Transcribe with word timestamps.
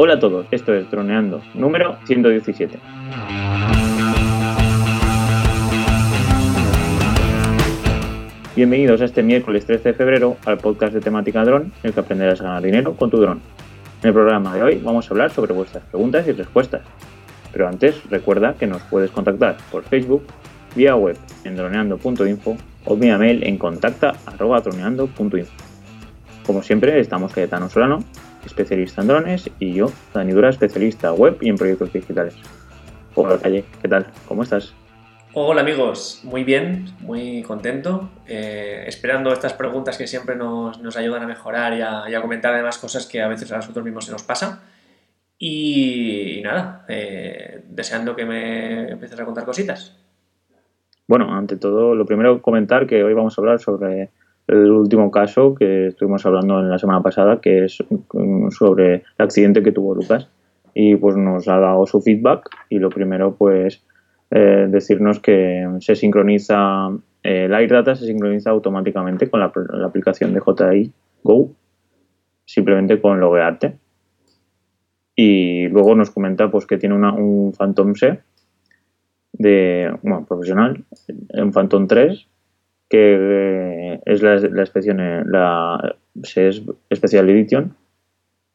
Hola 0.00 0.14
a 0.14 0.20
todos, 0.20 0.46
esto 0.52 0.72
es 0.74 0.88
Droneando, 0.92 1.42
número 1.54 1.98
117. 2.04 2.78
Bienvenidos 8.54 9.00
a 9.00 9.06
este 9.06 9.24
miércoles 9.24 9.66
13 9.66 9.88
de 9.88 9.94
febrero 9.96 10.36
al 10.46 10.58
podcast 10.58 10.94
de 10.94 11.00
temática 11.00 11.44
dron, 11.44 11.62
en 11.62 11.72
el 11.82 11.92
que 11.92 11.98
aprenderás 11.98 12.40
a 12.40 12.44
ganar 12.44 12.62
dinero 12.62 12.94
con 12.94 13.10
tu 13.10 13.16
dron. 13.16 13.40
En 14.02 14.08
el 14.10 14.14
programa 14.14 14.54
de 14.54 14.62
hoy 14.62 14.76
vamos 14.76 15.10
a 15.10 15.10
hablar 15.10 15.32
sobre 15.32 15.52
vuestras 15.52 15.82
preguntas 15.86 16.28
y 16.28 16.30
respuestas. 16.30 16.82
Pero 17.50 17.66
antes, 17.66 18.00
recuerda 18.08 18.54
que 18.54 18.68
nos 18.68 18.82
puedes 18.82 19.10
contactar 19.10 19.56
por 19.72 19.82
Facebook, 19.82 20.22
vía 20.76 20.94
web 20.94 21.16
en 21.42 21.56
droneando.info 21.56 22.56
o 22.84 22.96
vía 22.96 23.18
mail 23.18 23.42
en 23.42 23.58
contacta.droneando.info. 23.58 25.52
Como 26.46 26.62
siempre, 26.62 27.00
estamos 27.00 27.32
Cayetano 27.32 27.68
Solano, 27.68 28.04
especialista 28.44 29.02
en 29.02 29.08
drones, 29.08 29.50
y 29.58 29.74
yo, 29.74 29.90
Dani 30.14 30.32
Dura, 30.32 30.50
especialista 30.50 31.12
web 31.12 31.38
y 31.40 31.48
en 31.48 31.56
proyectos 31.56 31.92
digitales. 31.92 32.34
Hola, 33.14 33.38
Calle, 33.38 33.64
¿qué 33.82 33.88
tal? 33.88 34.06
¿Cómo 34.26 34.42
estás? 34.42 34.74
Hola 35.34 35.60
amigos, 35.60 36.22
muy 36.24 36.42
bien, 36.42 36.86
muy 37.00 37.42
contento, 37.42 38.08
eh, 38.26 38.84
esperando 38.86 39.32
estas 39.32 39.52
preguntas 39.52 39.98
que 39.98 40.06
siempre 40.06 40.34
nos, 40.34 40.80
nos 40.80 40.96
ayudan 40.96 41.22
a 41.22 41.26
mejorar 41.26 41.74
y 41.74 42.14
a, 42.14 42.20
comentar 42.22 42.54
además 42.54 42.78
cosas 42.78 43.06
que 43.06 43.20
a 43.20 43.28
veces 43.28 43.52
a 43.52 43.56
nosotros 43.56 43.84
mismos 43.84 44.06
se 44.06 44.12
nos 44.12 44.22
pasa. 44.22 44.62
Y, 45.38 46.40
nada, 46.42 46.84
eh, 46.88 47.62
deseando 47.68 48.16
que 48.16 48.24
me 48.24 48.90
empieces 48.90 49.20
a 49.20 49.24
contar 49.24 49.44
cositas. 49.44 49.96
Bueno, 51.06 51.32
ante 51.32 51.56
todo, 51.56 51.94
lo 51.94 52.04
primero 52.04 52.42
comentar 52.42 52.86
que 52.86 53.04
hoy 53.04 53.14
vamos 53.14 53.38
a 53.38 53.40
hablar 53.40 53.60
sobre 53.60 54.10
el 54.48 54.70
último 54.70 55.10
caso 55.10 55.54
que 55.54 55.88
estuvimos 55.88 56.24
hablando 56.26 56.58
en 56.60 56.70
la 56.70 56.78
semana 56.78 57.02
pasada, 57.02 57.40
que 57.40 57.64
es 57.64 57.78
mm, 58.12 58.50
sobre 58.50 58.94
el 58.94 59.02
accidente 59.18 59.62
que 59.62 59.72
tuvo 59.72 59.94
Lucas. 59.94 60.28
Y 60.74 60.96
pues 60.96 61.16
nos 61.16 61.48
ha 61.48 61.58
dado 61.58 61.86
su 61.86 62.00
feedback 62.00 62.48
y 62.68 62.78
lo 62.78 62.90
primero 62.90 63.34
pues 63.34 63.84
eh, 64.30 64.66
decirnos 64.68 65.18
que 65.18 65.66
se 65.80 65.96
sincroniza, 65.96 66.88
eh, 67.22 67.44
el 67.44 67.54
AirData 67.54 67.94
se 67.94 68.06
sincroniza 68.06 68.50
automáticamente 68.50 69.28
con 69.28 69.40
la, 69.40 69.52
aplicación 69.84 70.32
de 70.34 70.40
JI 70.40 70.92
Go, 71.22 71.50
simplemente 72.44 73.00
con 73.00 73.20
loguearte. 73.20 73.76
Y 75.16 75.68
luego 75.68 75.94
nos 75.94 76.10
comenta 76.10 76.50
pues 76.50 76.64
que 76.64 76.78
tiene 76.78 76.94
un 76.94 77.52
Phantom 77.58 77.94
C 77.94 78.20
de, 79.32 79.92
bueno, 80.02 80.24
profesional, 80.26 80.84
un 81.34 81.52
Phantom 81.52 81.86
3, 81.86 82.28
que 82.88 83.16
eh, 83.18 84.00
es 84.06 84.22
la, 84.22 84.36
la, 84.36 84.62
especie, 84.62 84.94
la 84.94 85.94
Special 86.24 87.30
Edition 87.30 87.74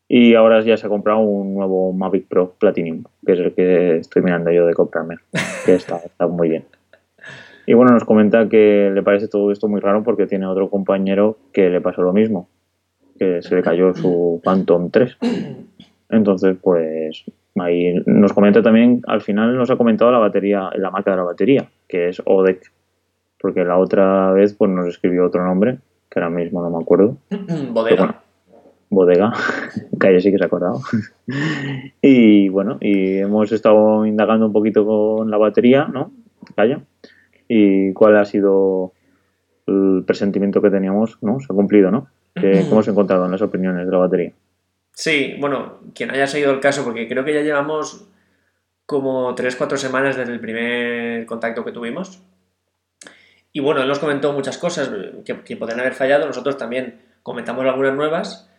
y 0.08 0.36
ahora 0.36 0.62
ya 0.62 0.78
se 0.78 0.86
ha 0.86 0.90
comprado 0.90 1.20
un 1.20 1.54
nuevo 1.56 1.92
Mavic 1.94 2.28
Pro 2.28 2.54
Platinum, 2.60 3.04
que 3.26 3.34
es 3.34 3.40
el 3.40 3.54
que 3.54 3.98
estoy 3.98 4.22
mirando 4.22 4.52
yo 4.52 4.68
de 4.68 4.74
comprarme, 4.74 5.18
que 5.66 5.76
está, 5.76 5.98
está 6.06 6.28
muy 6.28 6.50
bien. 6.50 6.66
Y 7.66 7.74
bueno, 7.74 7.94
nos 7.94 8.04
comenta 8.04 8.50
que 8.50 8.92
le 8.94 9.02
parece 9.04 9.28
todo 9.28 9.52
esto 9.52 9.68
muy 9.68 9.80
raro 9.80 10.04
porque 10.04 10.28
tiene 10.28 10.46
otro 10.46 10.70
compañero 10.70 11.38
que 11.54 11.70
le 11.70 11.80
pasó 11.82 12.02
lo 12.02 12.12
mismo, 12.12 12.50
que 13.18 13.42
se 13.42 13.56
le 13.56 13.64
cayó 13.64 13.96
su 13.96 14.42
Phantom 14.44 14.92
3. 14.92 15.18
Entonces, 16.10 16.58
pues 16.62 17.24
ahí 17.56 17.96
nos 18.06 18.34
comenta 18.34 18.62
también, 18.62 19.02
al 19.08 19.22
final 19.22 19.56
nos 19.56 19.72
ha 19.72 19.78
comentado 19.78 20.12
la 20.12 20.20
batería, 20.20 20.70
la 20.76 20.92
marca 20.92 21.12
de 21.12 21.18
la 21.18 21.24
batería, 21.24 21.70
que 21.88 22.10
es 22.10 22.22
ODEC, 22.26 22.72
porque 23.44 23.66
la 23.66 23.78
otra 23.78 24.32
vez 24.32 24.54
pues 24.54 24.72
nos 24.72 24.88
escribió 24.88 25.26
otro 25.26 25.44
nombre, 25.46 25.80
que 26.10 26.20
ahora 26.20 26.30
mismo 26.30 26.64
no 26.64 26.70
me 26.70 26.82
acuerdo. 26.82 27.18
Bodega 27.74 28.24
bodega, 28.94 29.34
Calle 30.00 30.22
sí 30.22 30.32
que 30.32 30.38
se 30.38 30.44
ha 30.44 30.48
acordado. 30.48 30.82
y 32.02 32.48
bueno, 32.50 32.78
y 32.80 33.18
hemos 33.18 33.52
estado 33.52 34.06
indagando 34.06 34.46
un 34.46 34.54
poquito 34.54 34.86
con 34.86 35.30
la 35.30 35.38
batería, 35.38 35.88
¿no? 35.92 36.12
Calle. 36.56 36.78
Y 37.48 37.92
cuál 37.94 38.18
ha 38.18 38.26
sido 38.26 38.94
el 39.68 40.04
presentimiento 40.06 40.62
que 40.62 40.70
teníamos, 40.70 41.18
¿no? 41.22 41.40
Se 41.40 41.48
ha 41.52 41.56
cumplido, 41.56 41.92
¿no? 41.92 42.08
¿Qué, 42.36 42.62
hemos 42.62 42.88
encontrado 42.88 43.26
en 43.26 43.32
las 43.32 43.42
opiniones 43.42 43.86
de 43.86 43.92
la 43.92 43.98
batería? 43.98 44.32
Sí, 44.92 45.36
bueno, 45.40 45.80
quien 45.94 46.12
haya 46.12 46.28
seguido 46.28 46.52
el 46.52 46.60
caso, 46.60 46.84
porque 46.84 47.08
creo 47.08 47.26
que 47.26 47.34
ya 47.34 47.42
llevamos 47.42 48.08
como 48.86 49.36
3-4 49.36 49.78
semanas 49.78 50.18
desde 50.18 50.34
el 50.34 50.40
primer 50.40 51.26
contacto 51.26 51.64
que 51.64 51.72
tuvimos. 51.72 52.24
Y 53.54 53.62
bueno, 53.62 53.82
él 53.82 53.88
nos 53.88 54.00
comentó 54.00 54.34
muchas 54.34 54.58
cosas 54.58 54.90
que, 55.24 55.42
que 55.44 55.56
podrían 55.56 55.80
haber 55.80 55.94
fallado, 55.94 56.26
nosotros 56.26 56.58
también 56.58 57.00
comentamos 57.22 57.66
algunas 57.66 57.94
nuevas 57.94 58.50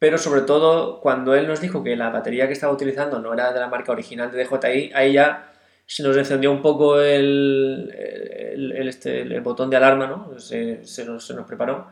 pero 0.00 0.16
sobre 0.16 0.40
todo 0.40 0.98
cuando 1.00 1.34
él 1.34 1.46
nos 1.46 1.60
dijo 1.60 1.84
que 1.84 1.94
la 1.94 2.08
batería 2.08 2.46
que 2.46 2.54
estaba 2.54 2.72
utilizando 2.72 3.20
no 3.20 3.34
era 3.34 3.52
de 3.52 3.60
la 3.60 3.68
marca 3.68 3.92
original 3.92 4.32
de 4.32 4.44
DJI, 4.44 4.92
ahí 4.94 5.12
ya 5.12 5.52
se 5.84 6.02
nos 6.02 6.16
encendió 6.16 6.50
un 6.50 6.62
poco 6.62 6.98
el, 6.98 7.92
el, 7.94 8.88
este, 8.88 9.20
el 9.20 9.40
botón 9.42 9.68
de 9.68 9.76
alarma, 9.76 10.06
¿no? 10.06 10.38
Se, 10.38 10.82
se, 10.86 11.04
nos, 11.04 11.26
se, 11.26 11.34
nos, 11.34 11.46
preparó. 11.46 11.88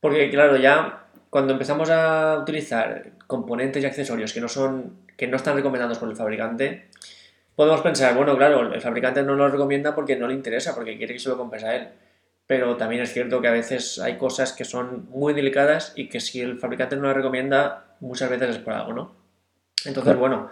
Porque 0.00 0.30
claro, 0.30 0.56
ya 0.56 1.08
cuando 1.28 1.52
empezamos 1.52 1.90
a 1.90 2.38
utilizar 2.40 3.10
componentes 3.26 3.82
y 3.82 3.86
accesorios 3.86 4.32
que 4.32 4.40
no, 4.40 4.48
son, 4.48 4.96
que 5.18 5.26
no 5.26 5.36
están 5.36 5.56
recomendados 5.56 5.98
por 5.98 6.08
el 6.08 6.16
fabricante, 6.16 6.88
podemos 7.56 7.80
pensar, 7.80 8.14
bueno, 8.14 8.36
claro, 8.36 8.72
el 8.72 8.80
fabricante 8.80 9.22
no 9.22 9.34
lo 9.34 9.48
recomienda 9.48 9.94
porque 9.94 10.14
no 10.14 10.28
le 10.28 10.34
interesa, 10.34 10.74
porque 10.74 10.96
quiere 10.96 11.14
que 11.14 11.20
se 11.20 11.28
lo 11.28 11.36
compres 11.36 11.64
a 11.64 11.74
él 11.74 11.88
pero 12.46 12.76
también 12.76 13.02
es 13.02 13.12
cierto 13.12 13.40
que 13.40 13.48
a 13.48 13.52
veces 13.52 13.98
hay 13.98 14.16
cosas 14.16 14.52
que 14.52 14.64
son 14.64 15.08
muy 15.10 15.34
delicadas 15.34 15.92
y 15.96 16.08
que 16.08 16.20
si 16.20 16.40
el 16.40 16.58
fabricante 16.58 16.96
no 16.96 17.02
las 17.02 17.16
recomienda, 17.16 17.96
muchas 18.00 18.30
veces 18.30 18.50
es 18.50 18.58
por 18.58 18.72
algo, 18.72 18.92
¿no? 18.92 19.12
Entonces, 19.84 20.16
bueno, 20.16 20.48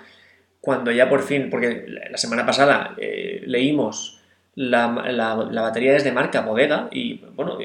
cuando 0.60 0.90
ya 0.90 1.08
por 1.08 1.22
fin, 1.22 1.50
porque 1.50 1.84
la 1.86 2.18
semana 2.18 2.44
pasada 2.44 2.94
eh, 2.98 3.42
leímos 3.46 4.20
la, 4.54 4.88
batería 4.88 5.92
desde 5.92 6.12
marca 6.12 6.40
Bodega 6.40 6.88
y, 6.90 7.24
bueno, 7.34 7.58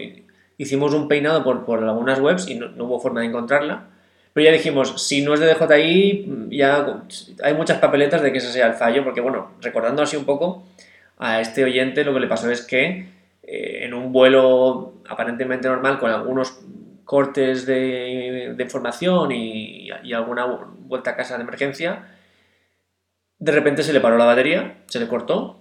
hicimos 0.57 0.93
un 0.93 1.07
peinado 1.07 1.43
por, 1.43 1.65
por 1.65 1.83
algunas 1.83 2.19
webs 2.19 2.47
y 2.47 2.55
no, 2.55 2.71
hubo 2.85 2.99
forma 2.99 3.21
de 3.21 3.27
encontrarla. 3.27 3.87
Pero 4.39 4.51
ya 4.51 4.57
dijimos, 4.57 5.05
si 5.05 5.21
no 5.21 5.33
es 5.33 5.41
de 5.41 5.53
DJI, 5.53 6.47
ya 6.51 7.03
hay 7.43 7.53
muchas 7.55 7.79
papeletas 7.79 8.21
de 8.21 8.31
que 8.31 8.37
ese 8.37 8.53
sea 8.53 8.67
el 8.67 8.73
fallo, 8.73 9.03
porque 9.03 9.19
bueno, 9.19 9.51
recordando 9.59 10.01
así 10.01 10.15
un 10.15 10.23
poco, 10.23 10.63
a 11.17 11.41
este 11.41 11.65
oyente 11.65 12.05
lo 12.05 12.13
que 12.13 12.21
le 12.21 12.27
pasó 12.27 12.49
es 12.49 12.61
que 12.61 13.09
eh, 13.43 13.79
en 13.81 13.93
un 13.93 14.13
vuelo 14.13 14.93
aparentemente 15.09 15.67
normal 15.67 15.99
con 15.99 16.09
algunos 16.09 16.57
cortes 17.03 17.65
de, 17.65 18.55
información 18.57 19.33
y, 19.33 19.91
alguna 20.13 20.45
vuelta 20.45 21.09
a 21.09 21.15
casa 21.17 21.35
de 21.35 21.43
emergencia, 21.43 22.07
de 23.39 23.51
repente 23.51 23.83
se 23.83 23.91
le 23.91 23.99
paró 23.99 24.17
la 24.17 24.23
batería, 24.23 24.77
se 24.85 25.01
le 25.01 25.09
cortó, 25.09 25.59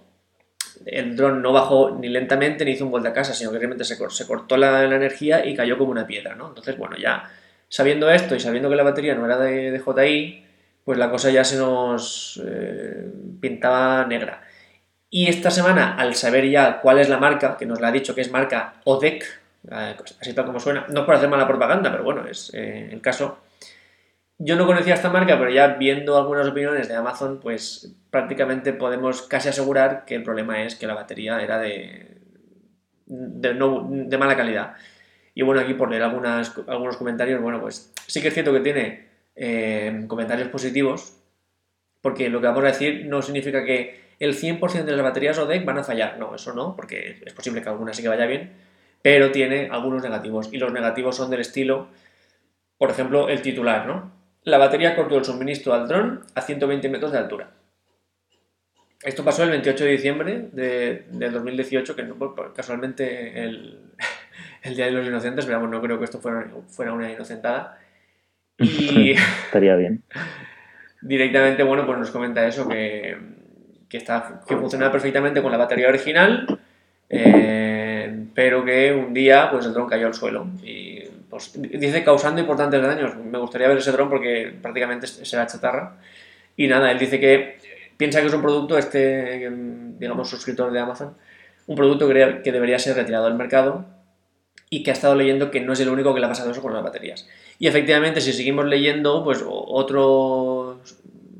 el 0.85 1.17
dron 1.17 1.41
no 1.41 1.51
bajó 1.51 1.97
ni 1.99 2.07
lentamente 2.07 2.63
ni 2.63 2.71
hizo 2.71 2.85
un 2.85 2.91
vuelta 2.91 3.09
a 3.09 3.13
casa, 3.13 3.33
sino 3.33 3.51
que 3.51 3.57
realmente 3.57 3.83
se, 3.83 3.97
cortó 4.25 4.55
la, 4.55 4.85
energía 4.85 5.45
y 5.45 5.53
cayó 5.53 5.77
como 5.77 5.91
una 5.91 6.07
piedra, 6.07 6.33
¿no? 6.35 6.47
Entonces, 6.47 6.77
bueno, 6.77 6.95
ya 6.95 7.29
sabiendo 7.69 8.09
esto 8.09 8.35
y 8.35 8.39
sabiendo 8.39 8.69
que 8.69 8.75
la 8.75 8.83
batería 8.83 9.15
no 9.15 9.25
era 9.25 9.37
de, 9.37 9.71
de 9.71 9.79
JI, 9.79 10.45
pues 10.83 10.97
la 10.97 11.09
cosa 11.09 11.29
ya 11.29 11.43
se 11.43 11.57
nos 11.57 12.41
eh, 12.45 13.05
pintaba 13.39 14.05
negra. 14.05 14.41
Y 15.09 15.27
esta 15.27 15.49
semana, 15.49 15.95
al 15.95 16.15
saber 16.15 16.49
ya 16.49 16.81
cuál 16.81 16.99
es 16.99 17.09
la 17.09 17.17
marca, 17.17 17.57
que 17.57 17.65
nos 17.65 17.79
la 17.79 17.87
ha 17.87 17.91
dicho 17.91 18.13
que 18.13 18.21
es 18.21 18.31
marca 18.31 18.75
ODEC, 18.83 19.23
eh, 19.71 19.95
así 20.21 20.33
tal 20.33 20.45
como 20.45 20.59
suena, 20.59 20.85
no 20.89 21.05
por 21.05 21.15
hacer 21.15 21.29
mala 21.29 21.47
propaganda, 21.47 21.91
pero 21.91 22.03
bueno, 22.03 22.27
es 22.27 22.51
eh, 22.53 22.89
el 22.91 23.01
caso. 23.01 23.39
Yo 24.37 24.55
no 24.55 24.65
conocía 24.65 24.93
esta 24.93 25.09
marca, 25.09 25.37
pero 25.37 25.49
ya 25.51 25.67
viendo 25.67 26.17
algunas 26.17 26.47
opiniones 26.47 26.87
de 26.87 26.95
Amazon, 26.95 27.39
pues 27.41 27.93
prácticamente 28.09 28.71
podemos 28.73 29.23
casi 29.23 29.49
asegurar 29.49 30.05
que 30.05 30.15
el 30.15 30.23
problema 30.23 30.63
es 30.63 30.75
que 30.75 30.87
la 30.87 30.93
batería 30.93 31.41
era 31.41 31.59
de, 31.59 32.19
de, 33.05 34.17
mala 34.17 34.37
calidad. 34.37 34.75
Y 35.39 35.41
bueno, 35.41 35.61
aquí 35.61 35.73
por 35.73 35.89
leer 35.89 36.03
algunas, 36.03 36.53
algunos 36.67 36.97
comentarios, 36.97 37.41
bueno, 37.41 37.61
pues 37.61 37.93
sí 38.07 38.21
que 38.21 38.27
es 38.27 38.33
cierto 38.33 38.51
que 38.51 38.59
tiene 38.59 39.07
eh, 39.37 40.03
comentarios 40.09 40.49
positivos, 40.49 41.13
porque 42.01 42.27
lo 42.27 42.41
que 42.41 42.47
vamos 42.47 42.61
a 42.65 42.67
decir 42.67 43.05
no 43.05 43.21
significa 43.21 43.63
que 43.63 44.01
el 44.19 44.35
100% 44.35 44.83
de 44.83 44.91
las 44.91 45.01
baterías 45.01 45.37
ODEC 45.37 45.63
van 45.63 45.77
a 45.77 45.85
fallar. 45.85 46.19
No, 46.19 46.35
eso 46.35 46.51
no, 46.53 46.75
porque 46.75 47.21
es 47.25 47.31
posible 47.31 47.61
que 47.61 47.69
alguna 47.69 47.93
sí 47.93 48.01
que 48.01 48.09
vaya 48.09 48.25
bien, 48.25 48.51
pero 49.01 49.31
tiene 49.31 49.69
algunos 49.71 50.03
negativos. 50.03 50.49
Y 50.51 50.57
los 50.57 50.73
negativos 50.73 51.15
son 51.15 51.29
del 51.29 51.39
estilo, 51.39 51.87
por 52.77 52.89
ejemplo, 52.89 53.29
el 53.29 53.41
titular, 53.41 53.87
¿no? 53.87 54.11
La 54.43 54.57
batería 54.57 54.93
cortó 54.93 55.17
el 55.17 55.23
suministro 55.23 55.73
al 55.73 55.87
dron 55.87 56.25
a 56.35 56.41
120 56.41 56.89
metros 56.89 57.13
de 57.13 57.17
altura. 57.17 57.51
Esto 59.03 59.23
pasó 59.23 59.43
el 59.43 59.51
28 59.51 59.85
de 59.85 59.91
diciembre 59.91 60.49
de, 60.51 61.05
2018, 61.31 61.95
que 61.95 62.03
no, 62.03 62.35
casualmente 62.53 63.41
el, 63.41 63.93
Día 64.63 64.85
de 64.85 64.91
los 64.91 65.07
Inocentes, 65.07 65.45
pero 65.45 65.65
no 65.67 65.81
creo 65.81 65.97
que 65.97 66.05
esto 66.05 66.19
fuera, 66.19 66.47
fuera 66.67 66.93
una 66.93 67.11
inocentada. 67.11 67.77
Y 68.61 69.11
estaría 69.11 69.75
bien. 69.77 70.03
Directamente, 71.01 71.63
bueno, 71.63 71.85
pues 71.85 71.97
nos 71.97 72.11
comenta 72.11 72.45
eso, 72.45 72.67
que, 72.67 73.17
que, 73.87 73.97
está, 73.97 74.41
que 74.45 74.57
funciona 74.57 74.91
perfectamente 74.91 75.41
con 75.41 75.51
la 75.51 75.57
batería 75.57 75.87
original. 75.87 76.59
Eh, 77.09 78.25
pero 78.35 78.63
que 78.63 78.91
un 78.93 79.13
día 79.13 79.49
pues 79.49 79.65
el 79.65 79.73
dron 79.73 79.89
cayó 79.89 80.05
al 80.05 80.13
suelo 80.13 80.47
y 80.61 81.03
pues, 81.27 81.59
dice 81.59 82.03
causando 82.03 82.41
importantes 82.41 82.81
daños. 82.81 83.15
Me 83.15 83.37
gustaría 83.37 83.67
ver 83.67 83.77
ese 83.77 83.91
dron 83.91 84.09
porque 84.09 84.53
prácticamente 84.61 85.07
será 85.07 85.47
chatarra. 85.47 85.95
Y 86.55 86.67
nada, 86.67 86.91
él 86.91 86.99
dice 86.99 87.19
que 87.19 87.57
piensa 87.97 88.21
que 88.21 88.27
es 88.27 88.33
un 88.33 88.41
producto, 88.41 88.77
este, 88.77 89.49
digamos, 89.97 90.29
suscriptor 90.29 90.71
de 90.71 90.79
Amazon, 90.79 91.15
un 91.67 91.75
producto 91.75 92.07
que 92.07 92.51
debería 92.51 92.77
ser 92.77 92.95
retirado 92.95 93.25
del 93.25 93.35
mercado 93.35 93.85
y 94.69 94.83
que 94.83 94.91
ha 94.91 94.93
estado 94.93 95.15
leyendo 95.15 95.51
que 95.51 95.61
no 95.61 95.73
es 95.73 95.79
el 95.79 95.89
único 95.89 96.13
que 96.13 96.19
le 96.19 96.25
ha 96.27 96.29
pasado 96.29 96.51
eso 96.51 96.61
con 96.61 96.73
las 96.73 96.83
baterías. 96.83 97.27
Y 97.57 97.67
efectivamente, 97.67 98.21
si 98.21 98.33
seguimos 98.33 98.65
leyendo, 98.65 99.23
pues 99.23 99.43
otro, 99.45 100.81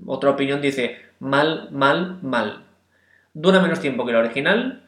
otra 0.06 0.30
opinión 0.31 0.62
dice 0.62 0.98
mal, 1.20 1.70
mal, 1.72 2.20
mal. 2.22 2.66
Dura 3.34 3.62
menos 3.62 3.80
tiempo 3.80 4.06
que 4.06 4.14
la 4.14 4.20
original. 4.20 4.84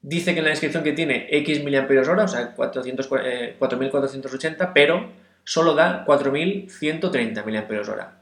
Dice 0.00 0.32
que 0.32 0.38
en 0.38 0.44
la 0.44 0.50
descripción 0.50 0.84
que 0.84 0.92
tiene 0.92 1.26
X 1.30 1.62
mAh, 1.62 2.24
o 2.24 2.28
sea, 2.28 2.54
400, 2.54 3.06
4480, 3.06 4.64
eh, 4.64 4.68
pero 4.72 5.10
solo 5.44 5.74
da 5.74 6.04
4130 6.04 7.44
mAh. 7.44 8.12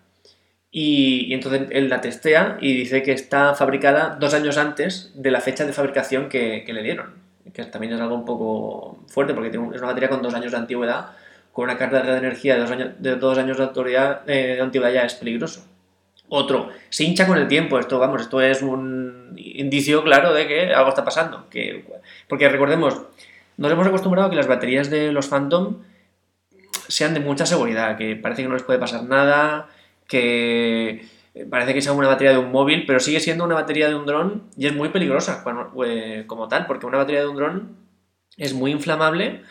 Y, 0.70 1.26
y, 1.28 1.34
entonces 1.34 1.68
él 1.70 1.88
la 1.88 2.00
testea 2.00 2.58
y 2.60 2.76
dice 2.76 3.02
que 3.02 3.12
está 3.12 3.54
fabricada 3.54 4.16
dos 4.18 4.34
años 4.34 4.58
antes 4.58 5.12
de 5.14 5.30
la 5.30 5.40
fecha 5.40 5.64
de 5.64 5.72
fabricación 5.72 6.28
que, 6.28 6.64
le 6.66 6.82
dieron. 6.82 7.25
Que 7.52 7.64
también 7.64 7.92
es 7.92 8.00
algo 8.00 8.14
un 8.14 8.24
poco 8.24 8.98
fuerte 9.08 9.34
porque 9.34 9.48
es 9.48 9.56
una 9.56 9.86
batería 9.86 10.08
con 10.08 10.22
dos 10.22 10.34
años 10.34 10.52
de 10.52 10.58
antigüedad, 10.58 11.10
con 11.52 11.64
una 11.64 11.78
carga 11.78 12.02
de 12.02 12.18
energía 12.18 12.54
de 12.54 12.60
dos 12.60 12.70
años 12.70 12.90
de, 12.98 13.16
dos 13.16 13.38
años 13.38 13.58
de, 13.58 13.64
eh, 14.26 14.56
de 14.56 14.60
antigüedad 14.60 14.92
ya 14.92 15.04
es 15.04 15.14
peligroso. 15.14 15.64
Otro, 16.28 16.70
se 16.88 17.04
hincha 17.04 17.26
con 17.26 17.38
el 17.38 17.48
tiempo. 17.48 17.78
Esto, 17.78 17.98
vamos, 17.98 18.22
esto 18.22 18.40
es 18.40 18.62
un 18.62 19.34
indicio 19.36 20.02
claro 20.02 20.32
de 20.32 20.48
que 20.48 20.74
algo 20.74 20.88
está 20.88 21.04
pasando. 21.04 21.48
Que, 21.50 21.84
porque 22.28 22.48
recordemos, 22.48 23.00
nos 23.56 23.72
hemos 23.72 23.86
acostumbrado 23.86 24.26
a 24.26 24.30
que 24.30 24.36
las 24.36 24.48
baterías 24.48 24.90
de 24.90 25.12
los 25.12 25.28
Phantom 25.28 25.82
sean 26.88 27.14
de 27.14 27.20
mucha 27.20 27.46
seguridad, 27.46 27.96
que 27.96 28.16
parece 28.16 28.42
que 28.42 28.48
no 28.48 28.54
les 28.54 28.62
puede 28.62 28.78
pasar 28.78 29.04
nada, 29.04 29.68
que 30.06 31.06
parece 31.50 31.74
que 31.74 31.82
sea 31.82 31.92
una 31.92 32.08
batería 32.08 32.32
de 32.32 32.38
un 32.38 32.50
móvil, 32.50 32.84
pero 32.86 33.00
sigue 33.00 33.20
siendo 33.20 33.44
una 33.44 33.54
batería 33.54 33.88
de 33.88 33.94
un 33.94 34.06
dron 34.06 34.44
y 34.56 34.66
es 34.66 34.74
muy 34.74 34.88
peligrosa 34.88 35.44
eh, 35.84 36.24
como 36.26 36.48
tal, 36.48 36.66
porque 36.66 36.86
una 36.86 36.98
batería 36.98 37.20
de 37.20 37.28
un 37.28 37.36
dron 37.36 37.76
es 38.36 38.54
muy 38.54 38.70
inflamable 38.70 39.42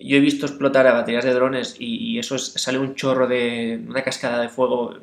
yo 0.00 0.16
he 0.16 0.20
visto 0.20 0.46
explotar 0.46 0.86
a 0.86 0.92
baterías 0.92 1.24
de 1.24 1.34
drones 1.34 1.76
y, 1.78 2.18
eso 2.18 2.38
sale 2.38 2.78
un 2.78 2.94
chorro 2.94 3.28
de 3.28 3.84
una 3.86 4.02
cascada 4.02 4.40
de 4.40 4.48
fuego 4.48 4.94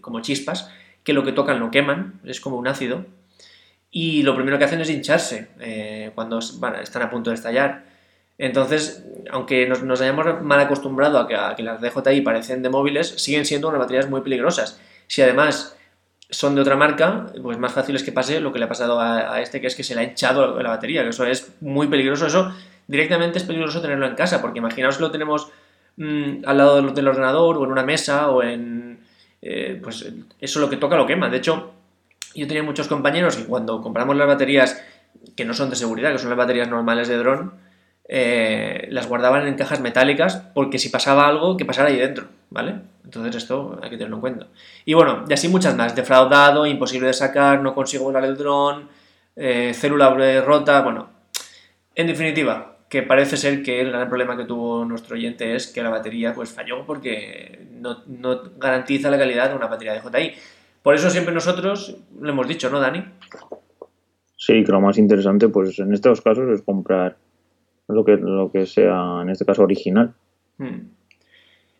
como 0.00 0.20
chispas, 0.20 0.70
que 1.02 1.12
lo 1.12 1.24
que 1.24 1.32
tocan 1.32 1.60
lo 1.60 1.70
queman, 1.70 2.20
es 2.24 2.40
como 2.40 2.56
un 2.56 2.66
ácido. 2.66 3.04
Y 3.90 4.22
lo 4.22 4.34
primero 4.34 4.58
que 4.58 4.64
hacen 4.64 4.80
es 4.80 4.90
hincharse 4.90 5.48
eh, 5.60 6.10
cuando 6.14 6.38
están 6.38 7.02
a 7.02 7.10
punto 7.10 7.30
de 7.30 7.36
estallar. 7.36 7.84
Entonces, 8.38 9.04
aunque 9.30 9.68
nos, 9.68 10.00
hayamos 10.00 10.42
mal 10.42 10.58
acostumbrado 10.58 11.18
a 11.18 11.54
que, 11.54 11.62
las 11.62 11.80
DJI 11.80 12.22
parecen 12.22 12.62
de 12.62 12.70
móviles, 12.70 13.08
siguen 13.08 13.44
siendo 13.44 13.68
unas 13.68 13.80
baterías 13.80 14.08
muy 14.08 14.22
peligrosas. 14.22 14.80
Si 15.06 15.22
además 15.22 15.76
son 16.30 16.54
de 16.54 16.60
otra 16.60 16.76
marca, 16.76 17.26
pues 17.42 17.58
más 17.58 17.72
fácil 17.72 17.96
es 17.96 18.02
que 18.02 18.12
pase 18.12 18.40
lo 18.40 18.52
que 18.52 18.58
le 18.58 18.64
ha 18.64 18.68
pasado 18.68 19.00
a, 19.00 19.40
este, 19.40 19.60
que 19.60 19.66
es 19.66 19.74
que 19.74 19.84
se 19.84 19.94
le 19.94 20.00
ha 20.00 20.04
hinchado 20.04 20.60
la 20.60 20.70
batería, 20.70 21.02
que 21.02 21.10
eso 21.10 21.24
es 21.26 21.52
muy 21.60 21.86
peligroso. 21.86 22.26
Eso 22.26 22.52
directamente 22.86 23.38
es 23.38 23.44
peligroso 23.44 23.80
tenerlo 23.80 24.06
en 24.06 24.14
casa, 24.14 24.40
porque 24.40 24.58
imaginaos 24.58 24.96
que 24.96 25.02
lo 25.02 25.10
tenemos 25.10 25.48
mm, 25.96 26.44
al 26.44 26.56
lado 26.56 26.82
del, 26.82 27.08
ordenador 27.08 27.56
o 27.56 27.64
en 27.64 27.70
una 27.70 27.82
mesa 27.82 28.30
o 28.30 28.42
en... 28.42 28.98
Eh, 29.42 29.78
pues 29.82 30.10
eso 30.40 30.60
lo 30.60 30.70
que 30.70 30.78
toca 30.78 30.96
lo 30.96 31.06
quema. 31.06 31.28
De 31.28 31.36
hecho, 31.36 31.72
yo 32.34 32.46
tenía 32.46 32.62
muchos 32.62 32.88
compañeros 32.88 33.38
y 33.38 33.44
cuando 33.44 33.82
compramos 33.82 34.16
las 34.16 34.26
baterías 34.26 34.82
que 35.36 35.44
no 35.44 35.54
son 35.54 35.70
de 35.70 35.76
seguridad, 35.76 36.12
que 36.12 36.18
son 36.18 36.30
las 36.30 36.38
baterías 36.38 36.68
normales 36.68 37.08
de 37.08 37.16
dron, 37.18 37.52
eh, 38.06 38.86
las 38.90 39.08
guardaban 39.08 39.46
en 39.46 39.54
cajas 39.54 39.80
metálicas 39.80 40.36
porque 40.54 40.78
si 40.78 40.90
pasaba 40.90 41.26
algo, 41.26 41.56
que 41.56 41.64
pasara 41.64 41.88
ahí 41.88 41.96
dentro, 41.96 42.26
¿vale? 42.50 42.76
Entonces 43.04 43.36
esto 43.36 43.78
hay 43.82 43.90
que 43.90 43.96
tenerlo 43.96 44.16
en 44.16 44.20
cuenta. 44.20 44.46
Y 44.84 44.94
bueno, 44.94 45.24
y 45.28 45.32
así 45.32 45.48
muchas 45.48 45.76
más. 45.76 45.94
Defraudado, 45.94 46.66
imposible 46.66 47.06
de 47.08 47.12
sacar, 47.12 47.60
no 47.60 47.74
consigo 47.74 48.04
volar 48.04 48.24
el 48.24 48.36
dron, 48.36 48.88
eh, 49.36 49.72
célula 49.74 50.10
rota, 50.42 50.82
bueno. 50.82 51.08
En 51.94 52.06
definitiva, 52.06 52.74
que 52.88 53.02
parece 53.02 53.36
ser 53.36 53.62
que 53.62 53.80
el 53.80 53.90
gran 53.90 54.08
problema 54.08 54.36
que 54.36 54.44
tuvo 54.44 54.84
nuestro 54.84 55.16
oyente 55.16 55.54
es 55.54 55.66
que 55.66 55.82
la 55.82 55.90
batería 55.90 56.34
pues 56.34 56.52
falló 56.52 56.84
porque 56.86 57.66
no, 57.72 58.02
garantiza 58.58 59.10
la 59.10 59.18
calidad 59.18 59.50
de 59.50 59.56
una 59.56 59.66
batería 59.66 59.94
de 59.94 60.00
JI. 60.00 60.34
Por 60.82 60.94
eso 60.94 61.10
siempre 61.10 61.34
nosotros 61.34 61.96
lo 62.20 62.30
hemos 62.30 62.46
dicho, 62.46 62.70
¿no, 62.70 62.78
Dani? 62.78 63.04
Sí, 64.36 64.62
que 64.62 64.72
lo 64.72 64.80
más 64.80 64.98
interesante 64.98 65.48
pues 65.48 65.78
en 65.78 65.92
estos 65.92 66.20
casos 66.20 66.48
es 66.50 66.62
comprar 66.62 67.16
lo 67.88 68.04
que, 68.04 68.16
lo 68.16 68.50
que 68.50 68.66
sea, 68.66 69.20
en 69.22 69.30
este 69.30 69.44
caso, 69.44 69.62
original. 69.62 70.14
Hmm. 70.58 70.88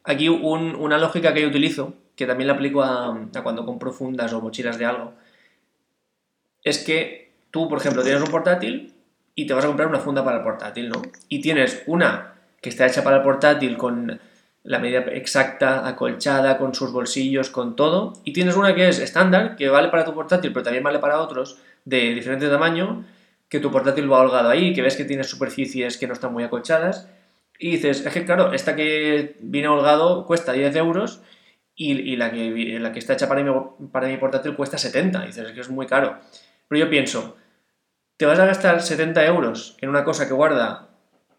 Aquí 0.05 0.29
una 0.29 0.99
lógica 0.99 1.33
que 1.33 1.43
yo 1.43 1.49
utilizo, 1.49 1.95
que 2.15 2.27
también 2.27 2.49
la 2.49 2.55
aplico 2.55 2.83
a, 2.83 3.17
a 3.35 3.43
cuando 3.43 3.65
compro 3.65 3.93
fundas 3.93 4.33
o 4.33 4.41
mochilas 4.41 4.79
de 4.79 4.85
algo, 4.85 5.13
es 6.63 6.85
que 6.85 7.33
tú, 7.51 7.69
por 7.69 7.79
ejemplo, 7.79 8.03
tienes 8.03 8.23
un 8.23 8.31
portátil 8.31 8.95
y 9.35 9.47
te 9.47 9.55
vas 9.55 9.65
a 9.65 9.69
comprar 9.69 9.89
una 9.89 10.01
funda 10.01 10.25
para 10.25 10.39
el 10.39 10.43
portátil, 10.43 10.89
¿no? 10.89 11.03
Y 11.29 11.41
tienes 11.41 11.83
una 11.87 12.35
que 12.61 12.69
está 12.69 12.87
hecha 12.87 13.03
para 13.03 13.19
el 13.19 13.23
portátil 13.23 13.77
con 13.77 14.21
la 14.63 14.79
medida 14.79 15.01
exacta, 15.13 15.87
acolchada, 15.87 16.57
con 16.57 16.75
sus 16.75 16.91
bolsillos, 16.91 17.51
con 17.51 17.77
todo, 17.77 18.15
y 18.25 18.33
tienes 18.33 18.57
una 18.57 18.75
que 18.75 18.89
es 18.89 18.99
estándar, 18.99 19.57
que 19.57 19.69
vale 19.69 19.89
para 19.89 20.05
tu 20.05 20.15
portátil, 20.15 20.53
pero 20.53 20.65
también 20.65 20.83
vale 20.83 20.99
para 20.99 21.21
otros 21.21 21.59
de 21.85 22.15
diferente 22.15 22.49
tamaño, 22.49 23.05
que 23.55 23.61
tu 23.61 23.71
portátil 23.71 24.11
va 24.11 24.19
holgado 24.19 24.49
ahí, 24.49 24.73
que 24.73 24.83
ves 24.83 24.97
que 24.97 25.05
tienes 25.05 25.31
superficies 25.31 25.97
que 25.97 26.09
no 26.09 26.13
están 26.13 26.33
muy 26.33 26.43
acolchadas, 26.43 27.09
y 27.57 27.71
dices, 27.71 28.05
es 28.05 28.13
que 28.13 28.25
claro, 28.25 28.53
esta 28.53 28.75
que 28.75 29.37
viene 29.39 29.69
holgado 29.69 30.27
cuesta 30.27 30.53
10 30.53 30.75
euros 30.75 31.23
y, 31.77 32.17
la, 32.17 32.33
que, 32.33 32.79
la 32.81 32.91
que 32.91 32.99
está 32.99 33.13
hecha 33.13 33.29
para 33.29 33.45
mi, 33.45 33.53
para 33.93 34.09
mi 34.09 34.17
portátil 34.17 34.57
cuesta 34.57 34.77
70, 34.77 35.23
y 35.23 35.27
dices, 35.29 35.47
es 35.47 35.53
que 35.53 35.61
es 35.61 35.71
muy 35.71 35.87
caro. 35.87 36.19
Pero 36.67 36.81
yo 36.81 36.91
pienso, 36.91 37.37
te 38.17 38.27
vas 38.27 38.41
a 38.41 38.47
gastar 38.47 38.83
70 38.83 39.25
euros 39.25 39.77
en 39.81 39.89
una 39.89 40.03
cosa 40.03 40.27
que 40.27 40.35
guarda 40.35 40.89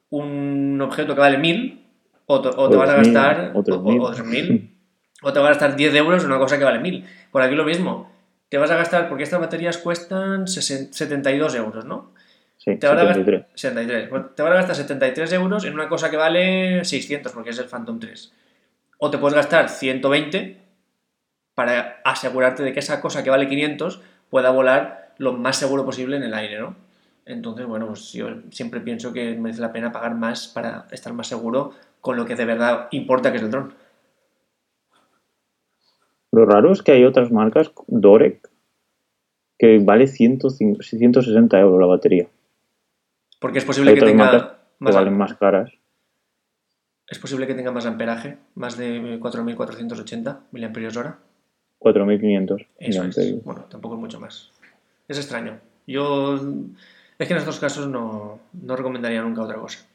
un 0.10 0.80
objeto 0.82 1.16
que 1.16 1.20
vale 1.20 1.38
1000 1.38 1.86
o, 2.28 2.42
te, 2.42 2.78
vas 2.78 2.90
a 2.90 2.96
gastar 2.96 3.52
o, 3.54 3.60
o 3.60 5.34
te 5.34 5.40
vas 5.40 5.48
a 5.48 5.50
gastar 5.50 5.76
10 5.76 5.96
euros 5.96 6.24
en 6.24 6.32
una 6.32 6.40
cosa 6.40 6.58
que 6.58 6.64
vale 6.64 6.80
1000. 6.80 7.06
Por 7.30 7.42
aquí 7.42 7.56
lo 7.56 7.66
mismo. 7.66 8.10
Te 8.56 8.60
vas 8.60 8.72
a 8.72 8.78
gastar, 8.78 9.10
porque 9.10 9.24
estas 9.26 9.42
baterías 9.42 9.78
cuestan 9.78 10.48
72 10.48 11.56
euros, 11.56 11.84
¿no? 11.84 12.14
Sí, 12.56 12.78
te 12.78 12.88
vas, 12.88 12.98
A 12.98 13.04
gastar, 13.04 13.48
73. 13.54 14.10
te 14.34 14.44
vas 14.44 14.52
a 14.54 14.56
gastar 14.56 14.76
73 14.78 15.34
euros 15.34 15.66
en 15.66 15.74
una 15.74 15.90
cosa 15.90 16.10
que 16.10 16.16
vale 16.16 16.86
600, 16.86 17.34
porque 17.34 17.50
es 17.50 17.60
el 17.60 17.66
Phantom 17.66 18.00
3. 18.00 18.32
O 19.00 19.12
te 19.12 19.18
puedes 19.18 19.36
gastar 19.36 19.68
120 19.68 20.58
para 21.54 22.00
asegurarte 22.06 22.64
de 22.64 22.72
que 22.72 22.80
esa 22.80 23.02
cosa 23.02 23.26
que 23.26 23.30
vale 23.30 23.50
500 23.50 24.02
pueda 24.30 24.52
volar 24.52 25.14
lo 25.18 25.34
más 25.34 25.58
seguro 25.58 25.84
posible 25.84 26.16
en 26.16 26.24
el 26.24 26.34
aire, 26.34 26.58
¿no? 26.58 26.78
Entonces, 27.26 27.66
bueno, 27.66 27.88
pues 27.88 28.14
yo 28.14 28.30
siempre 28.52 28.80
pienso 28.80 29.12
que 29.12 29.36
merece 29.36 29.60
la 29.60 29.74
pena 29.74 29.92
pagar 29.92 30.16
más 30.16 30.48
para 30.48 30.88
estar 30.92 31.12
más 31.12 31.28
seguro 31.28 31.74
con 32.00 32.16
lo 32.16 32.26
que 32.26 32.36
de 32.36 32.46
verdad 32.46 32.88
importa, 32.92 33.32
que 33.32 33.38
es 33.38 33.44
el 33.44 33.52
dron. 33.52 33.74
Lo 36.36 36.46
raro 36.46 36.72
es 36.72 36.82
que 36.84 36.92
hay 36.92 37.06
otras 37.06 37.32
marcas, 37.32 37.72
Dorek, 37.88 38.50
que 39.58 39.80
vale 39.80 40.08
160 40.08 41.60
euros 41.60 41.80
la 41.80 41.86
batería. 41.86 42.28
Porque 43.40 43.60
es 43.60 43.66
posible 43.66 43.94
que 43.94 44.02
tenga 44.02 44.32
más 44.80 44.92
que 44.92 44.98
valen 44.98 45.18
más 45.18 45.34
caras. 45.36 45.72
Es 47.08 47.20
posible 47.20 47.48
que 47.48 47.54
tenga 47.54 47.72
más 47.72 47.86
amperaje, 47.86 48.38
más 48.56 48.78
de 48.78 49.20
4.480 49.20 50.40
mAh. 50.52 51.18
4.500. 51.80 53.44
Bueno, 53.44 53.66
tampoco 53.70 53.96
es 53.96 54.02
mucho 54.02 54.20
más 54.20 54.52
es 55.08 55.18
extraño. 55.18 55.60
Yo 55.88 56.36
es 57.18 57.28
que 57.28 57.34
en 57.34 57.40
estos 57.40 57.60
casos 57.60 57.88
no, 57.88 58.40
recomendaría 58.54 59.22
nunca 59.22 59.44
otra 59.44 59.58
cosa. 59.58 59.86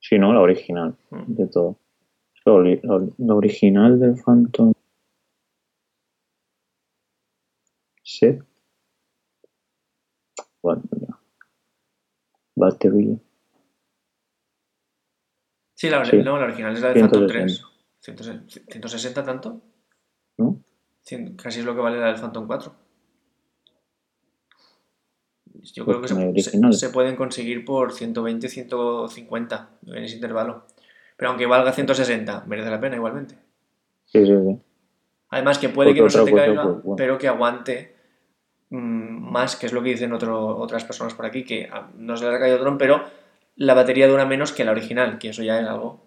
Sí, 0.00 0.18
no, 0.18 0.32
la 0.32 0.40
original, 0.40 0.94
mm. 1.10 1.34
de 1.34 1.46
todo. 1.48 1.76
La, 2.46 3.34
original 3.34 3.98
del 3.98 4.14
Phantom. 4.14 4.72
Sí. 8.04 8.38
Bueno, 10.62 10.82
Battery. 12.54 13.20
Sí, 15.74 15.90
la, 15.90 16.04
No, 16.04 16.38
la 16.38 16.44
original 16.44 16.72
es 16.74 16.82
la 16.82 16.92
del 16.92 17.00
Phantom 17.00 17.26
3. 17.26 17.62
¿160 18.00 19.24
tanto? 19.24 19.60
¿No? 20.38 20.62
Casi 21.36 21.60
es 21.60 21.64
lo 21.64 21.74
que 21.74 21.80
vale 21.80 21.98
la 21.98 22.06
del 22.06 22.20
Phantom 22.20 22.46
4. 22.46 22.74
Yo 25.74 25.84
creo 25.84 26.00
que 26.00 26.42
se, 26.72 26.90
pueden 26.90 27.16
conseguir 27.16 27.64
por 27.64 27.92
120, 27.92 28.48
150 28.48 29.70
en 29.86 30.04
ese 30.04 30.14
intervalo. 30.14 30.64
Pero 31.16 31.30
aunque 31.30 31.46
valga 31.46 31.72
160, 31.72 32.44
merece 32.46 32.70
la 32.70 32.80
pena 32.80 32.96
igualmente. 32.96 33.36
Sí, 34.04 34.24
sí, 34.24 34.32
sí. 34.32 34.58
Además 35.30 35.58
que 35.58 35.68
puede 35.68 35.94
que 35.94 36.02
no 36.02 36.10
se 36.10 36.24
te 36.24 36.32
caiga, 36.32 36.76
pero 36.96 37.18
que 37.18 37.28
aguante 37.28 37.94
mm, 38.70 39.30
más, 39.30 39.56
que 39.56 39.66
es 39.66 39.72
lo 39.72 39.82
que 39.82 39.90
dicen 39.90 40.12
otro, 40.12 40.56
otras 40.58 40.84
personas 40.84 41.14
por 41.14 41.26
aquí, 41.26 41.44
que 41.44 41.68
no 41.96 42.16
se 42.16 42.26
les 42.26 42.34
ha 42.34 42.38
caído 42.38 42.58
dron, 42.58 42.78
pero 42.78 43.02
la 43.56 43.74
batería 43.74 44.06
dura 44.06 44.26
menos 44.26 44.52
que 44.52 44.64
la 44.64 44.70
original, 44.72 45.18
que 45.18 45.30
eso 45.30 45.42
ya 45.42 45.58
es 45.60 45.66
algo. 45.66 46.00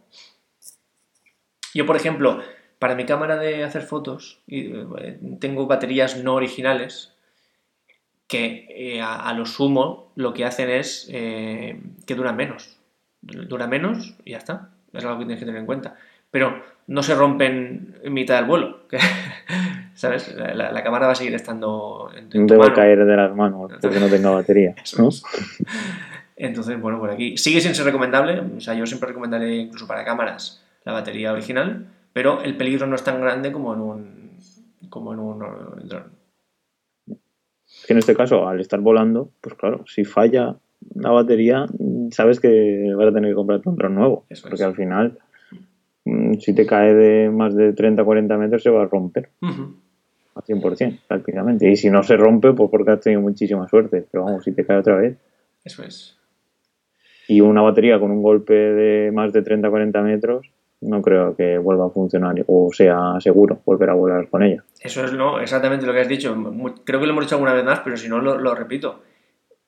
Yo, 1.73 1.85
por 1.85 1.95
ejemplo, 1.95 2.41
para 2.79 2.95
mi 2.95 3.05
cámara 3.05 3.37
de 3.37 3.63
hacer 3.63 3.81
fotos, 3.81 4.41
eh, 4.47 5.19
tengo 5.39 5.67
baterías 5.67 6.17
no 6.23 6.35
originales 6.35 7.13
que 8.27 8.67
eh, 8.69 9.01
a, 9.01 9.33
lo 9.33 9.45
sumo 9.45 10.11
lo 10.15 10.33
que 10.33 10.45
hacen 10.45 10.69
es 10.69 11.09
eh, 11.11 11.81
que 12.05 12.15
duran 12.15 12.35
menos. 12.35 12.77
Dura 13.21 13.67
menos 13.67 14.15
y 14.23 14.31
ya 14.31 14.37
está. 14.37 14.69
Es 14.93 15.03
algo 15.05 15.19
que 15.19 15.25
tienes 15.25 15.39
que 15.39 15.45
tener 15.45 15.59
en 15.59 15.65
cuenta. 15.65 15.95
Pero 16.31 16.61
no 16.87 17.03
se 17.03 17.15
rompen 17.15 17.95
en 18.03 18.13
mitad 18.13 18.35
del 18.37 18.45
vuelo. 18.45 18.81
¿Sabes? 19.93 20.33
La, 20.35 20.83
cámara 20.83 21.07
va 21.07 21.11
a 21.11 21.15
seguir 21.15 21.35
estando 21.35 22.09
en, 22.15 22.29
tu 22.29 22.47
Debe 22.47 22.73
caer 22.73 23.05
de 23.05 23.15
las 23.15 23.35
manos 23.35 23.71
porque 23.81 23.99
no 23.99 24.07
tenga 24.07 24.29
batería. 24.29 24.75
Entonces, 26.35 26.79
bueno, 26.79 26.99
por 26.99 27.11
aquí. 27.11 27.37
Sigue 27.37 27.59
sin 27.59 27.75
ser 27.75 27.85
recomendable. 27.85 28.41
O 28.57 28.61
sea, 28.61 28.73
yo 28.73 28.85
siempre 28.85 29.09
recomendaré 29.09 29.55
incluso 29.55 29.87
para 29.87 30.05
cámaras 30.05 30.63
la 30.85 30.93
batería 30.93 31.33
original, 31.33 31.87
pero 32.13 32.41
el 32.41 32.55
peligro 32.57 32.87
no 32.87 32.95
es 32.95 33.03
tan 33.03 33.21
grande 33.21 33.51
como 33.51 33.73
en 33.73 33.81
un, 33.81 34.31
como 34.89 35.13
en 35.13 35.19
un 35.19 35.39
dron. 35.87 36.11
en 37.87 37.97
este 37.97 38.15
caso, 38.15 38.47
al 38.47 38.59
estar 38.59 38.79
volando, 38.79 39.31
pues 39.41 39.55
claro, 39.55 39.83
si 39.85 40.05
falla 40.05 40.55
la 40.95 41.11
batería, 41.11 41.65
sabes 42.11 42.39
que 42.39 42.93
vas 42.95 43.07
a 43.07 43.13
tener 43.13 43.31
que 43.31 43.35
comprar 43.35 43.61
un 43.65 43.75
dron 43.75 43.95
nuevo. 43.95 44.25
porque 44.49 44.63
al 44.63 44.75
final, 44.75 45.17
mm, 46.05 46.35
si 46.35 46.53
te 46.53 46.65
cae 46.65 46.93
de 46.93 47.29
más 47.29 47.55
de 47.55 47.73
30-40 47.73 48.37
metros, 48.37 48.63
se 48.63 48.69
va 48.69 48.83
a 48.83 48.85
romper. 48.85 49.29
Al 49.41 50.43
100%, 50.43 50.99
prácticamente. 51.07 51.69
Y 51.69 51.75
si 51.75 51.89
no 51.89 52.03
se 52.03 52.15
rompe, 52.15 52.53
pues 52.53 52.69
porque 52.69 52.91
has 52.91 53.01
tenido 53.01 53.21
muchísima 53.21 53.67
suerte. 53.67 54.05
Pero 54.09 54.25
vamos, 54.25 54.43
si 54.43 54.51
te 54.53 54.65
cae 54.65 54.77
otra 54.77 54.95
vez. 54.95 55.17
Eso 55.63 55.83
es. 55.83 56.17
Y 57.27 57.41
una 57.41 57.61
batería 57.61 57.99
con 57.99 58.11
un 58.11 58.23
golpe 58.23 58.53
de 58.53 59.11
más 59.11 59.31
de 59.33 59.43
30-40 59.43 60.01
metros, 60.01 60.49
no 60.81 61.01
creo 61.01 61.35
que 61.35 61.57
vuelva 61.57 61.87
a 61.87 61.89
funcionar 61.89 62.35
o 62.47 62.69
sea 62.71 63.19
seguro 63.19 63.59
volver 63.65 63.89
a 63.89 63.93
volar 63.93 64.29
con 64.29 64.43
ella. 64.43 64.63
Eso 64.79 65.03
es 65.03 65.13
no, 65.13 65.39
exactamente 65.39 65.85
lo 65.85 65.93
que 65.93 66.01
has 66.01 66.07
dicho. 66.07 66.35
Creo 66.85 66.99
que 66.99 67.05
lo 67.05 67.11
hemos 67.11 67.25
dicho 67.25 67.35
alguna 67.35 67.53
vez 67.53 67.65
más, 67.65 67.81
pero 67.81 67.97
si 67.97 68.07
no 68.07 68.19
lo, 68.19 68.55
repito. 68.55 69.01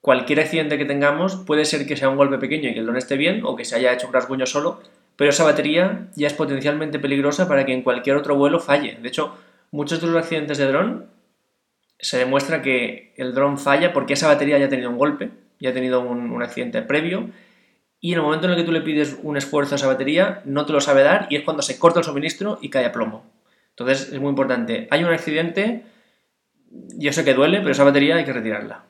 Cualquier 0.02 0.40
accidente 0.40 0.80
que 0.80 0.86
tengamos 0.86 1.36
puede 1.36 1.64
ser 1.64 1.86
que 1.86 1.96
sea 1.96 2.10
un 2.10 2.18
golpe 2.18 2.40
pequeño 2.40 2.70
y 2.70 2.74
que 2.74 2.80
el 2.80 2.86
dron 2.86 2.98
esté 2.98 3.18
bien 3.18 3.42
o 3.46 3.56
que 3.56 3.66
se 3.66 3.76
haya 3.76 3.94
hecho 3.94 4.08
un 4.08 4.14
rasguño 4.14 4.48
solo, 4.48 4.82
pero 5.16 5.30
esa 5.30 5.44
batería 5.44 6.08
ya 6.16 6.26
es 6.26 6.34
potencialmente 6.34 6.98
peligrosa 6.98 7.48
para 7.48 7.66
que 7.66 7.74
en 7.74 7.84
cualquier 7.84 8.16
otro 8.16 8.36
vuelo 8.36 8.60
falle. 8.60 8.98
De 9.00 9.08
hecho, 9.08 9.38
muchos 9.70 10.02
de 10.02 10.08
los 10.08 10.18
accidentes 10.18 10.58
de 10.58 10.66
dron 10.66 11.06
se 12.00 12.18
demuestra 12.18 12.64
que 12.64 13.14
el 13.16 13.36
dron 13.36 13.60
falla 13.60 13.94
porque 13.94 14.14
esa 14.14 14.28
batería 14.28 14.58
ya 14.58 14.66
ha 14.66 14.70
tenido 14.70 14.90
un 14.90 14.98
golpe, 14.98 15.30
ya 15.60 15.70
ha 15.70 15.74
tenido 15.74 16.02
un, 16.02 16.32
un 16.32 16.42
accidente 16.42 16.82
previo 16.82 17.30
y 18.00 18.14
en 18.14 18.18
el 18.18 18.24
momento 18.24 18.48
en 18.48 18.54
el 18.54 18.58
que 18.58 18.64
tú 18.64 18.72
le 18.72 18.82
pides 18.82 19.20
un 19.22 19.38
esfuerzo 19.38 19.76
a 19.76 19.78
esa 19.78 19.86
batería, 19.86 20.42
no 20.46 20.66
te 20.66 20.74
lo 20.74 20.82
sabe 20.82 21.04
dar 21.04 21.28
y 21.30 21.36
es 21.36 21.44
cuando 21.44 21.62
se 21.62 21.78
corta 21.78 22.00
el 22.00 22.06
suministro 22.06 22.58
y 22.60 22.72
cae 22.72 22.86
a 22.86 22.92
plomo. 22.92 23.24
Entonces 23.70 24.12
es 24.12 24.20
muy 24.20 24.30
importante. 24.30 24.88
Hay 24.90 25.04
un 25.04 25.14
accidente, 25.14 25.84
yo 26.72 27.14
sé 27.14 27.24
que 27.24 27.36
duele, 27.36 27.60
pero 27.60 27.72
esa 27.72 27.84
batería 27.84 28.16
hay 28.16 28.26
que 28.26 28.34
retirarla. 28.34 28.86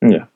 Ya. 0.00 0.30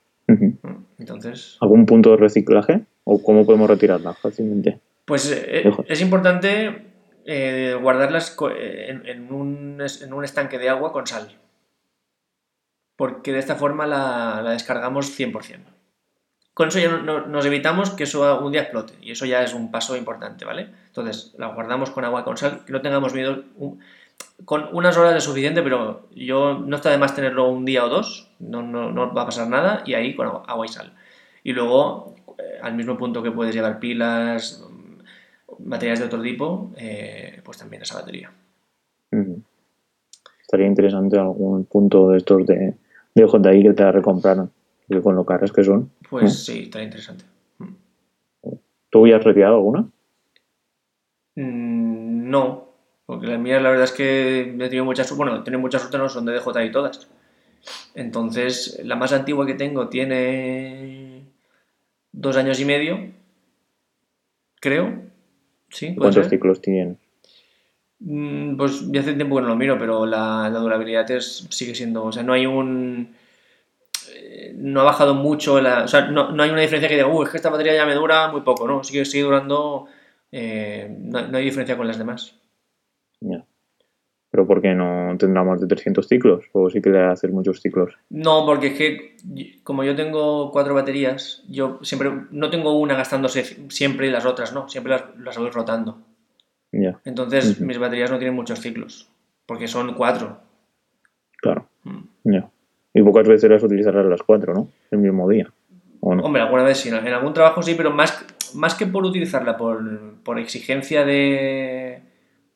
Entonces. 0.99 1.57
¿Algún 1.61 1.87
punto 1.87 2.11
de 2.11 2.17
reciclaje? 2.17 2.83
¿O 3.05 3.23
cómo 3.23 3.45
podemos 3.45 3.69
retirarla 3.69 4.15
fácilmente? 4.15 4.81
Pues 5.05 5.31
eh, 5.33 5.71
es 5.89 6.01
importante 6.01 6.87
eh, 7.25 7.77
guardarlas 7.81 8.37
eh, 8.57 9.01
en, 9.05 9.33
un, 9.33 9.81
estanque 10.23 10.59
de 10.59 10.69
agua 10.69 10.93
con 10.93 11.07
sal. 11.07 11.37
Porque 12.97 13.33
de 13.33 13.39
esta 13.39 13.57
forma 13.57 13.87
la, 13.87 14.41
la 14.43 14.53
descargamos 14.53 15.19
100% 15.19 15.59
con 16.61 16.69
eso 16.69 16.79
ya 16.79 16.91
nos 16.99 17.47
evitamos 17.47 17.89
que 17.89 18.05
eso 18.05 18.39
un 18.45 18.53
día 18.53 18.61
explote 18.61 18.93
y 19.01 19.13
eso 19.13 19.25
ya 19.25 19.43
es 19.43 19.55
un 19.55 19.71
paso 19.71 19.97
importante, 19.97 20.45
¿vale? 20.45 20.69
Entonces 20.89 21.35
la 21.39 21.47
guardamos 21.47 21.91
con 21.91 22.05
agua 22.05 22.23
con 22.23 22.37
sal, 22.37 22.67
que 22.67 22.73
no 22.73 22.83
tengamos 22.83 23.15
miedo, 23.15 23.45
con 24.45 24.69
unas 24.73 24.97
horas 24.97 25.17
es 25.17 25.25
suficiente, 25.25 25.63
pero 25.63 26.09
yo 26.15 26.59
no 26.59 26.77
está 26.77 26.91
de 26.91 26.99
más 26.99 27.15
tenerlo 27.15 27.49
un 27.49 27.65
día 27.65 27.85
o 27.85 27.89
dos, 27.89 28.31
no, 28.39 28.63
no, 28.63 29.15
va 29.15 29.23
a 29.23 29.27
pasar 29.27 29.49
nada 29.49 29.83
y 29.87 29.95
ahí 29.95 30.15
con 30.15 30.27
agua 30.27 30.67
y 30.67 30.69
sal. 30.69 30.93
Y 31.45 31.53
luego, 31.53 32.15
eh, 32.39 32.59
al 32.63 32.75
mismo 32.75 32.97
punto 32.97 33.23
que 33.23 33.31
puedes 33.31 33.55
llevar 33.55 33.79
pilas, 33.81 34.65
baterías 35.59 36.01
de 36.01 36.07
otro 36.07 36.23
tipo, 36.23 36.73
eh, 36.77 37.41
pues 37.45 37.59
también 37.59 37.83
esa 37.83 37.97
batería. 37.97 38.33
Estaría 40.41 40.67
interesante 40.67 41.19
algún 41.19 41.65
punto 41.65 42.11
de 42.11 42.19
estos 42.19 42.47
de, 42.47 42.75
de 43.15 43.27
JI 43.27 43.63
que 43.63 43.73
te 43.73 43.83
la 43.83 43.93
recompraron 43.93 44.51
con 45.03 45.15
lo 45.15 45.25
caras 45.25 45.53
que 45.53 45.63
son. 45.63 45.91
Pues 46.09 46.45
sí, 46.45 46.65
estaría 46.65 46.87
interesante. 46.87 47.25
¿Tú 48.91 49.07
ya 49.07 49.17
has 49.17 49.25
retirado 49.25 49.55
alguna? 49.55 49.87
Mm, 51.37 52.29
no, 52.29 52.70
porque 53.11 53.27
las 53.27 53.39
mías 53.39 53.63
la 53.63 53.71
verdad 53.71 53.85
es 53.85 53.93
que 53.93 54.41
he 54.41 54.69
tenido 54.69 54.85
mucha 54.85 55.05
suerte, 55.05 55.25
bueno, 55.25 55.41
he 55.41 55.45
tenido 55.45 55.61
mucha 55.61 55.79
suerte, 55.79 55.99
no 55.99 56.09
son 56.09 56.25
de 56.27 56.35
DJI 56.35 56.71
todas. 56.71 57.09
Entonces, 57.95 58.81
la 58.85 58.97
más 58.97 59.13
antigua 59.13 59.47
que 59.47 59.55
tengo 59.55 59.89
tiene 59.89 61.25
dos 62.13 62.37
años 62.37 62.59
y 62.61 62.65
medio, 62.65 63.11
creo. 64.61 65.03
¿Sí? 65.69 65.95
¿Cuántos 65.95 66.29
ciclos 66.29 66.61
tienen? 66.61 66.99
Mm, 68.01 68.57
pues 68.57 68.91
ya 68.91 69.01
hace 69.01 69.13
tiempo 69.13 69.37
que 69.37 69.43
no 69.43 69.49
lo 69.49 69.57
miro, 69.57 69.79
pero 69.79 70.07
la, 70.07 70.49
la 70.49 70.59
durabilidad 70.59 71.11
es, 71.11 71.47
sigue 71.51 71.75
siendo, 71.75 72.05
o 72.05 72.13
sea, 72.13 72.23
no 72.23 72.33
hay 72.33 72.47
un 72.47 73.15
no 74.55 74.81
ha 74.81 74.85
bajado 74.85 75.15
mucho, 75.15 75.55
o 75.55 75.89
sea, 75.89 76.07
no, 76.09 76.43
hay 76.43 76.51
una 76.51 76.61
diferencia 76.61 76.89
que 76.89 76.97
diga, 76.97 77.07
uh, 77.07 77.23
es 77.23 77.31
que 77.31 77.37
esta 77.37 77.51
batería 77.51 77.75
ya 77.75 77.87
me 77.87 77.95
dura 77.95 78.29
muy 78.29 78.43
poco, 78.43 78.67
¿no? 78.67 78.85
Sigue, 78.85 79.05
sigue 79.05 79.25
durando, 79.25 79.87
eh, 80.33 80.95
no, 80.99 81.19
hay 81.37 81.45
diferencia 81.45 81.77
con 81.77 81.87
las 81.87 81.99
demás. 81.99 82.35
¿Pero 84.31 84.47
por 84.47 84.63
qué 84.63 84.75
no 84.75 85.17
tendrá 85.19 85.43
más 85.43 85.61
de 85.61 85.67
300 85.67 86.07
ciclos? 86.07 86.45
¿O 86.53 86.71
sí 86.71 86.81
que 86.81 86.91
le 86.91 87.01
hacer 87.01 87.33
muchos 87.33 87.61
ciclos? 87.61 87.95
No, 88.11 88.47
porque 88.47 88.69
es 88.69 88.75
que 88.75 89.17
como 89.65 89.83
yo 89.83 89.97
tengo 89.97 90.53
cuatro 90.53 90.75
baterías, 90.75 91.43
yo 91.49 91.81
siempre 91.83 92.13
no 92.31 92.49
tengo 92.49 92.79
una 92.79 92.95
gastándose 92.95 93.45
siempre 93.69 94.07
y 94.07 94.11
las 94.11 94.27
otras 94.27 94.53
no, 94.53 94.69
siempre 94.69 94.97
las, 95.19 95.39
voy 95.39 95.51
rotando. 95.51 95.99
Ya. 96.71 97.01
Entonces 97.05 97.61
mis 97.61 97.79
baterías 97.79 98.11
no 98.11 98.19
tienen 98.19 98.37
muchos 98.37 98.61
ciclos, 98.61 99.11
porque 99.47 99.67
son 99.67 99.95
cuatro. 99.95 100.39
Claro. 101.39 101.67
Mm. 101.83 102.39
Y 102.93 103.03
pocas 103.03 103.27
veces 103.27 103.51
las 103.51 103.63
utilizarás 103.63 104.07
las 104.07 104.23
cuatro, 104.23 104.55
¿no? 104.55 104.69
El 104.91 104.99
mismo 104.99 105.29
día. 105.29 105.51
Hombre, 106.01 106.43
alguna 106.43 106.63
vez 106.63 106.79
sí. 106.79 106.89
En 106.89 106.95
algún 106.95 107.35
trabajo 107.35 107.63
sí, 107.63 107.75
pero 107.77 107.91
más, 107.91 108.25
más 108.55 108.75
que 108.75 108.87
por 108.87 109.05
utilizarla 109.05 109.57
por, 109.57 110.39
exigencia 110.39 111.05
de, 111.05 112.03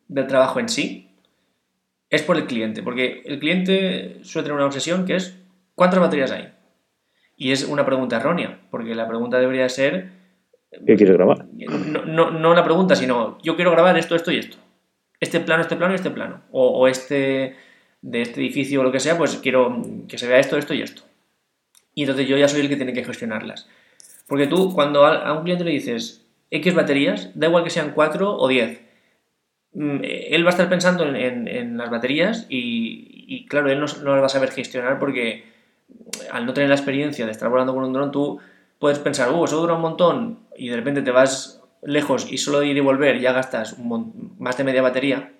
del 0.09 0.27
trabajo 0.27 0.61
en 0.61 0.69
sí, 0.69 1.11
es 2.15 2.23
por 2.23 2.37
el 2.37 2.47
cliente. 2.47 2.83
Porque 2.83 3.23
el 3.25 3.39
cliente 3.39 4.19
suele 4.23 4.45
tener 4.45 4.57
una 4.57 4.67
obsesión 4.67 5.05
que 5.05 5.17
es 5.17 5.39
¿cuántas 5.75 6.01
baterías 6.01 6.31
hay? 6.31 6.53
Y 7.37 7.53
es 7.53 7.65
una 7.65 7.85
pregunta 7.85 8.17
errónea, 8.17 8.61
porque 8.71 8.95
la 8.95 9.09
pregunta 9.09 9.39
debería 9.39 9.69
ser... 9.69 10.11
¿Qué 10.71 10.97
quieres 10.97 11.17
grabar? 11.17 11.47
No, 11.53 12.05
no, 12.05 12.31
no 12.31 12.55
la 12.55 12.65
pregunta, 12.65 12.95
sino 12.97 13.39
yo 13.43 13.57
quiero 13.57 13.71
grabar 13.71 13.97
esto, 13.99 14.15
esto 14.15 14.31
y 14.31 14.39
esto. 14.39 14.57
Este 15.21 15.41
plano, 15.41 15.63
este 15.63 15.77
plano 15.77 15.93
y 15.93 15.97
este 15.97 16.11
plano. 16.11 16.43
O, 16.51 16.69
o 16.69 16.89
este 16.89 17.57
de 18.03 18.21
este 18.21 18.41
edificio 18.41 18.81
o 18.81 18.85
lo 18.85 18.93
que 18.93 19.01
sea, 19.01 19.17
pues 19.17 19.37
quiero 19.37 19.83
que 20.09 20.19
se 20.19 20.29
vea 20.29 20.39
esto, 20.39 20.59
esto 20.59 20.75
y 20.75 20.83
esto. 20.83 21.03
Y 21.95 22.03
entonces 22.03 22.29
yo 22.29 22.37
ya 22.37 22.49
soy 22.49 22.61
el 22.61 22.69
que 22.69 22.77
tiene 22.77 22.93
que 22.93 23.05
gestionarlas. 23.05 23.69
Porque 24.27 24.47
tú, 24.47 24.75
cuando 24.75 25.07
a 25.07 25.33
un 25.33 25.45
cliente 25.45 25.65
le 25.65 25.71
dices 25.71 26.27
X 26.51 26.75
baterías, 26.75 27.31
da 27.35 27.49
igual 27.49 27.65
que 27.65 27.71
sean 27.71 27.93
4 27.95 28.37
o 28.37 28.49
10, 28.49 28.81
mm, 28.81 28.84
él 29.75 30.45
va 30.45 30.49
a 30.49 30.51
estar 30.51 30.69
pensando 30.69 31.05
en, 31.05 31.77
las 31.77 31.91
baterías 31.91 32.47
y, 32.49 33.47
claro, 33.47 33.71
él 33.71 33.81
no, 33.81 33.87
las 33.87 34.23
va 34.23 34.27
a 34.27 34.29
saber 34.29 34.51
gestionar 34.51 34.99
porque 34.99 35.45
al 36.31 36.47
no 36.47 36.55
tener 36.55 36.69
la 36.69 36.77
experiencia 36.77 37.27
de 37.27 37.33
estar 37.33 37.49
volando 37.49 37.75
con 37.75 37.85
un 37.85 37.93
dron, 37.93 38.13
tú 38.13 38.39
puedes 38.79 38.99
pensar, 38.99 39.33
uh, 39.33 39.45
eso 39.45 39.61
dura 39.61 39.75
un 39.75 39.81
montón 39.81 40.39
y 40.57 40.69
de 40.69 40.77
repente 40.77 41.03
te 41.03 41.11
vas 41.11 41.63
lejos 41.83 42.31
y 42.31 42.39
solo 42.39 42.61
de 42.61 42.69
ir 42.69 42.77
y 42.77 42.81
volver 42.81 43.21
ya 43.21 43.33
gastas 43.33 43.77
más 43.79 44.57
de 44.57 44.65
media 44.65 44.83
batería 44.83 45.33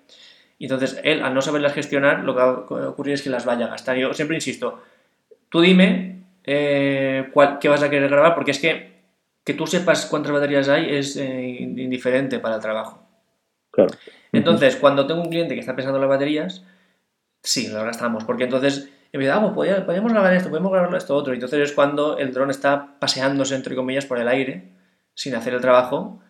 entonces 0.59 0.99
él, 1.03 1.21
al 1.21 1.33
no 1.33 1.41
saberlas 1.41 1.73
gestionar, 1.73 2.23
lo 2.23 2.33
que 2.33 2.41
va 2.41 2.85
a 2.85 2.89
ocurrir 2.89 3.13
es 3.13 3.21
que 3.21 3.29
las 3.29 3.45
vaya 3.45 3.65
a 3.65 3.69
gastar. 3.69 3.97
Yo 3.97 4.13
siempre 4.13 4.37
insisto, 4.37 4.81
tú 5.49 5.61
dime 5.61 6.23
eh, 6.43 7.29
qué 7.59 7.69
vas 7.69 7.83
a 7.83 7.89
querer 7.89 8.09
grabar, 8.09 8.35
porque 8.35 8.51
es 8.51 8.59
que 8.59 8.95
que 9.43 9.53
tú 9.53 9.67
sepas 9.67 10.07
cuántas 10.07 10.31
baterías 10.31 10.67
hay 10.69 10.95
es 10.95 11.17
eh, 11.17 11.57
indiferente 11.59 12.39
para 12.39 12.55
el 12.55 12.61
trabajo. 12.61 12.99
Claro. 13.69 13.91
Entonces, 14.35 14.75
cuando 14.75 15.07
tengo 15.07 15.21
un 15.21 15.29
cliente 15.29 15.53
que 15.53 15.59
está 15.59 15.75
pensando 15.75 15.97
en 15.97 16.01
las 16.01 16.09
baterías, 16.09 16.63
sí, 17.41 17.67
las 17.67 17.83
gastamos, 17.83 18.23
porque 18.23 18.43
entonces 18.45 18.89
empieza, 19.11 19.35
ah, 19.35 19.53
pues 19.53 19.81
podemos 19.83 20.11
grabar 20.11 20.33
esto, 20.33 20.49
podemos 20.49 20.71
grabar 20.71 20.95
esto 20.95 21.15
otro. 21.15 21.33
Y 21.33 21.37
entonces 21.37 21.59
es 21.59 21.71
cuando 21.71 22.17
el 22.17 22.33
dron 22.33 22.49
está 22.49 22.97
paseándose, 22.99 23.55
entre 23.55 23.75
comillas, 23.75 24.05
por 24.05 24.19
el 24.19 24.27
aire, 24.27 24.71
sin 25.13 25.35
hacer 25.35 25.53
el 25.53 25.61
trabajo, 25.61 26.21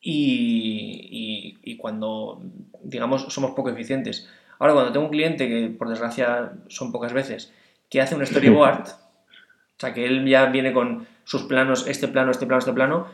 y, 0.00 1.58
y 1.62 1.76
cuando 1.78 2.42
digamos, 2.84 3.32
somos 3.32 3.52
poco 3.52 3.70
eficientes. 3.70 4.28
Ahora, 4.58 4.74
cuando 4.74 4.92
tengo 4.92 5.06
un 5.06 5.10
cliente, 5.10 5.48
que 5.48 5.68
por 5.76 5.88
desgracia 5.88 6.52
son 6.68 6.92
pocas 6.92 7.12
veces, 7.12 7.52
que 7.90 8.00
hace 8.00 8.14
un 8.14 8.24
storyboard, 8.24 8.88
o 8.88 9.78
sea, 9.78 9.92
que 9.92 10.06
él 10.06 10.24
ya 10.26 10.46
viene 10.46 10.72
con 10.72 11.06
sus 11.24 11.44
planos, 11.44 11.86
este 11.88 12.06
plano, 12.06 12.30
este 12.30 12.46
plano, 12.46 12.60
este 12.60 12.72
plano, 12.72 13.06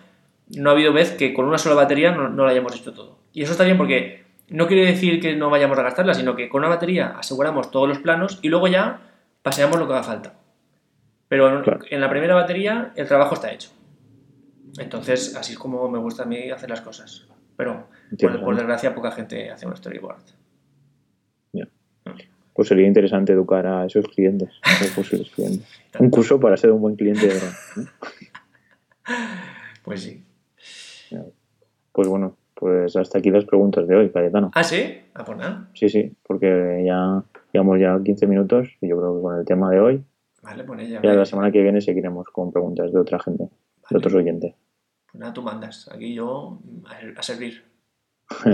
no 0.49 0.71
ha 0.71 0.73
habido 0.73 0.93
vez 0.93 1.13
que 1.13 1.33
con 1.33 1.47
una 1.47 1.59
sola 1.59 1.77
batería 1.77 2.11
no, 2.11 2.29
no 2.29 2.45
lo 2.45 2.51
hayamos 2.51 2.77
hecho 2.77 2.93
todo. 2.93 3.19
Y 3.33 3.43
eso 3.43 3.53
está 3.53 3.65
bien 3.65 3.79
porque 3.79 4.25
no 4.51 4.67
quiere 4.67 4.85
decir 4.87 5.21
que 5.21 5.37
no 5.37 5.49
vayamos 5.49 5.79
a 5.79 5.83
gastarla, 5.83 6.13
sino 6.13 6.37
que 6.37 6.49
con 6.49 6.61
una 6.61 6.69
batería 6.69 7.15
aseguramos 7.17 7.71
todos 7.71 7.89
los 7.89 7.99
planos 7.99 8.39
y 8.43 8.49
luego 8.49 8.69
ya 8.69 9.01
paseamos 9.43 9.79
lo 9.79 9.87
que 9.87 9.95
haga 9.95 10.03
falta. 10.03 10.35
Pero 11.29 11.63
en 11.89 12.01
la 12.01 12.11
primera 12.11 12.35
batería 12.35 12.93
el 12.97 13.07
trabajo 13.07 13.35
está 13.35 13.53
hecho. 13.53 13.71
Entonces, 14.79 15.37
así 15.37 15.53
es 15.53 15.59
como 15.59 15.89
me 15.89 15.99
gusta 15.99 16.25
a 16.25 16.27
mí 16.27 16.51
hacer 16.51 16.69
las 16.69 16.81
cosas. 16.81 17.29
Pero, 17.57 17.89
por, 18.19 18.57
desgracia, 18.57 18.95
poca 18.95 19.13
gente 19.13 19.51
hace 19.51 19.67
un 19.67 19.77
storyboard. 19.77 20.23
Pues 22.53 22.69
sería 22.69 22.87
interesante 22.87 23.33
educar 23.33 23.67
a 23.67 23.87
esos 23.87 24.07
clientes, 24.09 24.51
un 25.99 26.11
curso 26.11 26.39
para 26.41 26.57
ser 26.57 26.73
un 26.73 26.81
buen 26.81 26.97
cliente 26.97 27.29
de 27.29 27.41
Pues 29.83 30.03
sí. 30.03 30.25
Pues 31.93 32.09
bueno, 32.09 32.37
pues 32.61 32.95
hasta 32.95 33.19
aquí 33.19 33.31
las 33.31 33.47
preguntas 33.47 33.89
de 33.89 33.97
hoy, 33.97 34.11
Cayetano. 34.11 34.51
¿Ah, 34.55 34.63
sí? 34.63 35.01
¿A 35.15 35.25
por 35.25 35.39
nada? 35.39 35.69
Sí, 35.73 35.89
sí, 35.89 36.13
porque 36.23 36.85
ya 36.87 37.25
llevamos 37.53 37.81
ya 37.81 37.99
15 38.05 38.27
minutos 38.27 38.69
y 38.83 38.89
yo 38.89 38.99
creo 38.99 39.17
que 39.17 39.23
con 39.23 39.39
el 39.39 39.47
tema 39.47 39.71
de 39.71 39.81
hoy. 39.81 40.05
Vale, 40.43 40.65
pues 40.65 40.87
ya. 40.87 41.01
Ya 41.03 41.15
la 41.15 41.25
semana 41.25 41.51
que 41.51 41.63
viene 41.63 41.81
seguiremos 41.81 42.29
con 42.29 42.53
preguntas 42.53 42.93
de 42.93 42.99
otra 43.01 43.19
gente, 43.19 43.49
de 43.89 43.97
otros 43.97 44.15
oyentes. 44.15 44.55
Pues 45.11 45.21
nada, 45.21 45.33
tú 45.33 45.43
mandas. 45.43 45.89
Aquí 45.91 46.15
yo 46.15 46.61
a 47.17 47.23
servir. 47.23 47.65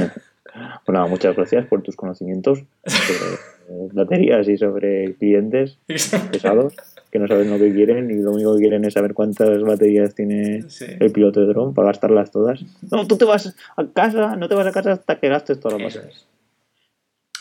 bueno, 0.87 1.09
muchas 1.09 1.35
gracias 1.35 1.67
por 1.67 1.83
tus 1.83 1.97
conocimientos 1.97 2.63
sobre 3.67 3.95
baterías 3.95 4.49
y 4.49 4.57
sobre 4.57 5.15
clientes 5.15 5.79
pesados 6.33 6.75
que 7.11 7.19
no 7.19 7.29
saben 7.29 7.51
lo 7.51 7.59
que 7.59 7.73
quieren 7.73 8.11
y 8.11 8.23
lo 8.23 8.33
único 8.33 8.55
que 8.55 8.61
quieren 8.61 8.85
es 8.85 8.95
saber 8.95 9.15
cuántas 9.15 9.63
baterías 9.63 10.15
tiene 10.15 10.65
el 11.01 11.13
piloto 11.13 11.41
de 11.41 11.47
dron 11.47 11.73
para 11.75 11.89
gastarlas 11.89 12.31
todas. 12.31 12.61
No, 12.91 13.07
tú 13.07 13.17
te 13.17 13.25
vas 13.25 13.55
a 13.77 13.87
casa, 13.93 14.37
no 14.37 14.49
te 14.49 14.55
vas 14.55 14.67
a 14.67 14.73
casa 14.73 14.93
hasta 14.93 15.19
que 15.19 15.29
gastes 15.29 15.61
todas 15.61 15.81
las 15.81 15.95
baterías. 15.95 16.27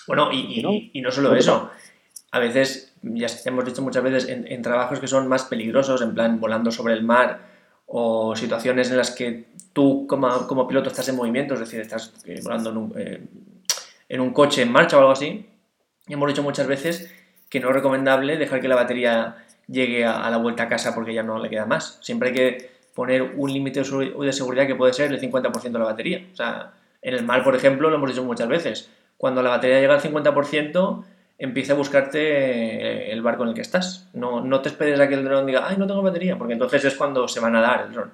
Bueno, 0.07 0.29
y, 0.31 0.61
y, 0.93 1.01
no, 1.01 1.11
solo 1.11 1.35
eso. 1.35 1.71
A 2.31 2.39
veces, 2.39 2.93
ya 3.01 3.27
hemos 3.45 3.65
dicho 3.65 3.81
muchas 3.81 4.03
veces, 4.03 4.29
en, 4.29 4.61
trabajos 4.61 4.99
que 4.99 5.07
son 5.07 5.27
más 5.27 5.45
peligrosos, 5.45 6.01
en 6.01 6.13
plan 6.13 6.39
volando 6.39 6.71
sobre 6.71 6.93
el 6.93 7.03
mar 7.03 7.39
o 7.87 8.35
situaciones 8.35 8.91
en 8.91 8.97
las 8.97 9.11
que 9.11 9.47
tú 9.73 10.05
como, 10.07 10.47
como 10.47 10.67
piloto 10.67 10.89
estás 10.89 11.09
en 11.09 11.15
movimiento, 11.15 11.53
es 11.55 11.61
decir, 11.61 11.79
estás 11.81 12.13
eh, 12.25 12.39
volando 12.43 12.69
en 12.69 12.77
un, 12.77 12.93
eh, 12.97 13.27
en 14.09 14.21
un 14.21 14.31
coche 14.31 14.61
en 14.61 14.71
marcha 14.71 14.97
o 14.97 14.99
algo 14.99 15.11
así, 15.11 15.45
hemos 16.07 16.27
dicho 16.27 16.43
muchas 16.43 16.67
veces 16.67 17.13
que 17.49 17.59
no 17.59 17.69
es 17.69 17.75
recomendable 17.75 18.37
dejar 18.37 18.61
que 18.61 18.67
la 18.67 18.75
batería 18.75 19.37
llegue 19.67 20.05
a, 20.05 20.29
la 20.29 20.37
vuelta 20.37 20.63
a 20.63 20.67
casa 20.67 20.93
porque 20.93 21.13
ya 21.13 21.23
no 21.23 21.39
le 21.39 21.49
queda 21.49 21.65
más. 21.65 21.99
Siempre 22.01 22.29
hay 22.29 22.35
que 22.35 22.69
poner 22.93 23.33
un 23.35 23.51
límite 23.51 23.81
de 23.81 24.33
seguridad 24.33 24.67
que 24.67 24.75
puede 24.75 24.93
ser 24.93 25.11
el 25.11 25.19
50% 25.19 25.61
de 25.61 25.79
la 25.79 25.85
batería. 25.85 26.25
O 26.31 26.35
sea, 26.35 26.73
en 27.01 27.13
el 27.13 27.23
mar, 27.23 27.43
por 27.43 27.55
ejemplo, 27.55 27.89
lo 27.89 27.95
hemos 27.97 28.09
dicho 28.09 28.23
muchas 28.23 28.47
veces, 28.47 28.89
cuando 29.17 29.41
la 29.41 29.49
batería 29.49 29.79
llega 29.79 29.95
al 29.95 30.01
50%, 30.01 31.03
empieza 31.37 31.73
a 31.73 31.75
buscarte 31.75 33.11
el 33.11 33.21
barco 33.21 33.43
en 33.43 33.49
el 33.49 33.55
que 33.55 33.61
estás. 33.61 34.09
No, 34.13 34.41
no 34.41 34.61
te 34.61 34.69
esperes 34.69 34.99
a 34.99 35.07
que 35.07 35.15
el 35.15 35.25
dron 35.25 35.45
diga, 35.45 35.67
ay, 35.67 35.77
no 35.77 35.87
tengo 35.87 36.01
batería, 36.01 36.37
porque 36.37 36.53
entonces 36.53 36.83
es 36.85 36.95
cuando 36.95 37.27
se 37.27 37.39
van 37.39 37.55
a 37.55 37.61
dar 37.61 37.85
el 37.87 37.93
dron. 37.93 38.11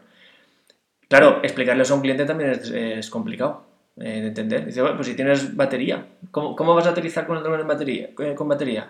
Claro, 1.07 1.39
explicarles 1.43 1.91
a 1.91 1.95
un 1.95 2.01
cliente 2.01 2.25
también 2.25 2.51
es, 2.51 3.09
complicado 3.09 3.70
eh, 3.97 4.21
de 4.21 4.27
entender. 4.27 4.65
Dice, 4.65 4.81
bueno, 4.81 4.95
pues 4.95 5.07
si 5.07 5.15
tienes 5.15 5.55
batería, 5.55 6.05
¿cómo, 6.31 6.55
¿cómo, 6.55 6.73
vas 6.75 6.87
a 6.87 6.91
aterrizar 6.91 7.27
con 7.27 7.37
el 7.37 7.43
dron 7.43 7.59
en 7.59 7.67
batería, 7.67 8.09
con 8.35 8.47
batería? 8.47 8.89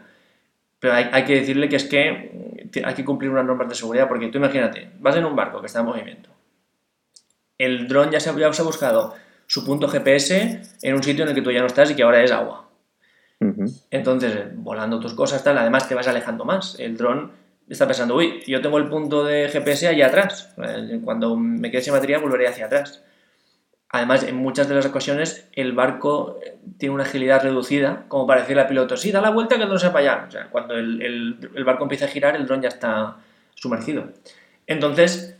Pero 0.80 0.94
hay, 0.94 1.10
hay, 1.12 1.26
que 1.26 1.36
decirle 1.36 1.70
que 1.70 1.76
es 1.76 1.86
que 1.86 2.62
hay 2.84 2.94
que 2.94 3.06
cumplir 3.06 3.30
unas 3.30 3.46
normas 3.46 3.70
de 3.70 3.76
seguridad, 3.76 4.08
porque 4.08 4.28
tú 4.28 4.38
imagínate, 4.38 4.92
vas 5.00 5.16
en 5.16 5.26
un 5.26 5.36
barco 5.36 5.60
que 5.60 5.68
está 5.68 5.80
en 5.80 5.86
movimiento. 5.86 6.30
El 7.58 7.88
dron 7.88 8.10
ya 8.10 8.20
se, 8.20 8.34
ya 8.40 8.48
ha 8.48 8.64
buscado 8.64 9.14
su 9.46 9.66
punto 9.66 9.88
GPS 9.88 10.62
en 10.82 10.96
un 10.96 11.04
sitio 11.04 11.24
en 11.24 11.30
el 11.30 11.36
que 11.36 11.42
tú 11.42 11.52
ya 11.52 11.60
no 11.60 11.68
estás 11.68 11.92
y 11.92 11.96
que 11.96 12.04
ahora 12.04 12.24
es 12.24 12.32
agua. 12.32 12.70
Entonces, 13.90 14.56
volando 14.56 15.00
tus 15.00 15.14
cosas, 15.14 15.44
tal, 15.44 15.58
además 15.58 15.88
te 15.88 15.96
vas 15.96 16.08
alejando 16.08 16.46
más. 16.46 16.80
El 16.80 16.96
dron 16.96 17.32
está 17.68 17.88
pensando, 17.88 18.16
uy, 18.16 18.42
yo 18.48 18.62
tengo 18.62 18.78
el 18.78 18.88
punto 18.88 19.24
de 19.24 19.50
GPS 19.50 19.88
allá 19.88 20.08
atrás. 20.08 20.54
Cuando 21.04 21.36
me 21.36 21.70
quede 21.72 21.82
sin 21.82 21.94
batería, 21.94 22.20
volveré 22.20 22.48
hacia 22.48 22.68
atrás. 22.68 23.04
Además, 23.94 24.24
en 24.24 24.36
muchas 24.36 24.70
de 24.70 24.76
las 24.76 24.86
ocasiones, 24.86 25.50
el 25.54 25.74
barco 25.74 26.40
eh, 26.44 26.58
tiene 26.78 26.96
una 26.96 27.04
agilidad 27.04 27.44
reducida, 27.44 28.06
como 28.08 28.26
para 28.26 28.42
decirle 28.42 28.62
al 28.62 28.68
piloto, 28.68 28.96
sí, 28.96 29.12
da 29.12 29.20
la 29.20 29.32
vuelta 29.32 29.58
que 29.58 29.64
el 29.64 29.68
dron 29.68 29.80
se 29.80 29.88
allá. 29.88 30.26
O 30.28 30.32
sea, 30.32 30.50
cuando 30.50 30.76
el, 30.76 31.38
barco 31.66 31.84
empieza 31.84 32.06
a 32.06 32.08
girar, 32.08 32.36
el 32.36 32.46
dron 32.46 32.62
ya 32.62 32.70
está 32.70 33.18
sumergido. 33.54 34.06
Entonces, 34.66 35.38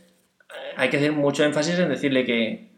eh, 0.50 0.74
hay 0.76 0.90
que 0.90 0.98
hacer 0.98 1.12
mucho 1.12 1.44
énfasis 1.44 1.78
en 1.78 1.88
decirle 1.88 2.26
que 2.26 2.68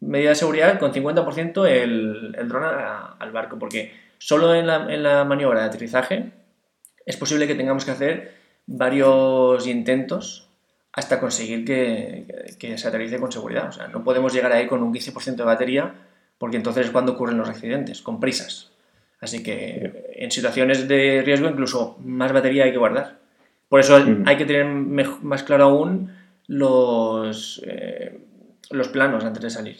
medida 0.00 0.30
de 0.30 0.34
seguridad 0.34 0.80
con 0.80 0.92
50% 0.92 1.66
el, 1.66 2.34
el 2.36 2.48
dron 2.48 2.64
al 2.64 3.32
barco, 3.32 3.58
porque 3.60 3.94
solo 4.18 4.54
en 4.54 4.66
la 4.66 5.24
maniobra 5.24 5.60
de 5.60 5.66
aterrizaje 5.66 6.32
es 7.06 7.16
posible 7.16 7.46
que 7.46 7.54
tengamos 7.54 7.84
que 7.84 7.90
hacer 7.92 8.34
varios 8.66 9.66
intentos 9.66 10.41
hasta 10.92 11.18
conseguir 11.18 11.64
que, 11.64 12.54
que, 12.58 12.76
se 12.76 12.88
aterrice 12.88 13.18
con 13.18 13.32
seguridad. 13.32 13.68
O 13.68 13.72
sea, 13.72 13.88
no 13.88 14.04
podemos 14.04 14.32
llegar 14.32 14.52
ahí 14.52 14.66
con 14.66 14.82
un 14.82 14.92
15% 14.92 15.36
de 15.36 15.44
batería 15.44 15.94
porque 16.38 16.56
entonces 16.56 16.86
es 16.86 16.92
cuando 16.92 17.12
ocurren 17.12 17.38
los 17.38 17.48
accidentes, 17.48 18.02
con 18.02 18.20
prisas. 18.20 18.72
Así 19.20 19.42
que 19.42 20.12
en 20.16 20.30
situaciones 20.32 20.88
de 20.88 21.22
riesgo 21.24 21.48
incluso 21.48 21.96
más 22.04 22.32
batería 22.32 22.64
hay 22.64 22.72
que 22.72 22.78
guardar. 22.78 23.18
Por 23.68 23.80
eso 23.80 23.96
hay 24.26 24.36
que 24.36 24.44
tener 24.44 24.66
más 24.66 25.44
claro 25.44 25.64
aún 25.64 26.10
los, 26.48 27.62
eh, 27.64 28.18
los 28.70 28.88
planos 28.88 29.24
antes 29.24 29.42
de 29.42 29.50
salir. 29.50 29.76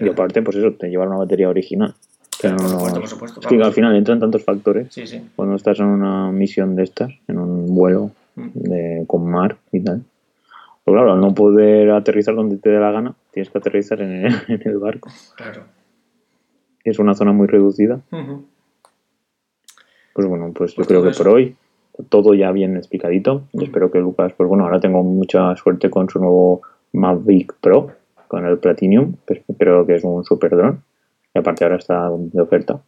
y 0.00 0.08
aparte, 0.08 0.40
pues 0.40 0.56
eso, 0.56 0.72
te 0.74 0.88
llevar 0.88 1.08
una 1.08 1.18
batería 1.18 1.48
original. 1.48 1.94
por 2.40 2.60
supuesto, 2.60 3.00
por 3.00 3.08
supuesto. 3.08 3.48
que 3.48 3.62
al 3.62 3.72
final 3.72 3.96
entran 3.96 4.20
tantos 4.20 4.44
factores. 4.44 4.86
Sí, 4.94 5.06
sí. 5.06 5.20
Cuando 5.36 5.56
estás 5.56 5.80
en 5.80 5.86
una 5.86 6.30
misión 6.30 6.76
de 6.76 6.84
estas, 6.84 7.10
en 7.26 7.38
un 7.38 7.74
vuelo 7.74 8.12
de, 8.36 9.04
con 9.06 9.30
mar 9.30 9.58
y 9.72 9.80
tal. 9.80 10.04
Pero 10.84 10.96
claro, 10.96 11.12
al 11.12 11.20
no 11.20 11.34
poder 11.34 11.90
aterrizar 11.90 12.34
donde 12.34 12.56
te 12.56 12.70
dé 12.70 12.78
la 12.78 12.90
gana, 12.90 13.14
tienes 13.32 13.50
que 13.50 13.58
aterrizar 13.58 14.00
en 14.00 14.26
el, 14.48 14.78
barco. 14.80 15.10
Claro. 15.36 15.64
Es 16.84 16.98
una 16.98 17.14
zona 17.14 17.32
muy 17.32 17.46
reducida. 17.46 18.00
Pues 20.14 20.26
bueno, 20.26 20.52
pues, 20.54 20.72
yo 20.72 20.76
pues 20.76 20.88
creo 20.88 21.02
que 21.02 21.10
por 21.10 21.28
hoy 21.28 21.56
todo 22.08 22.34
ya 22.34 22.50
bien 22.52 22.76
explicadito. 22.76 23.42
espero 23.52 23.90
que 23.90 23.98
Lucas, 23.98 24.32
pues 24.36 24.48
bueno, 24.48 24.64
ahora 24.64 24.80
tengo 24.80 25.02
mucha 25.02 25.54
suerte 25.56 25.90
con 25.90 26.08
su 26.08 26.18
nuevo 26.18 26.62
Mavic 26.92 27.54
Pro, 27.60 27.90
con 28.28 28.46
el 28.46 28.58
Platinum, 28.58 29.14
que 29.26 29.42
creo 29.58 29.86
que 29.86 29.96
es 29.96 30.04
un 30.04 30.24
super 30.24 30.56
drone. 30.56 30.78
Y 31.34 31.38
aparte 31.38 31.64
ahora 31.64 31.76
está 31.76 32.10
de 32.10 32.40
oferta. 32.40 32.80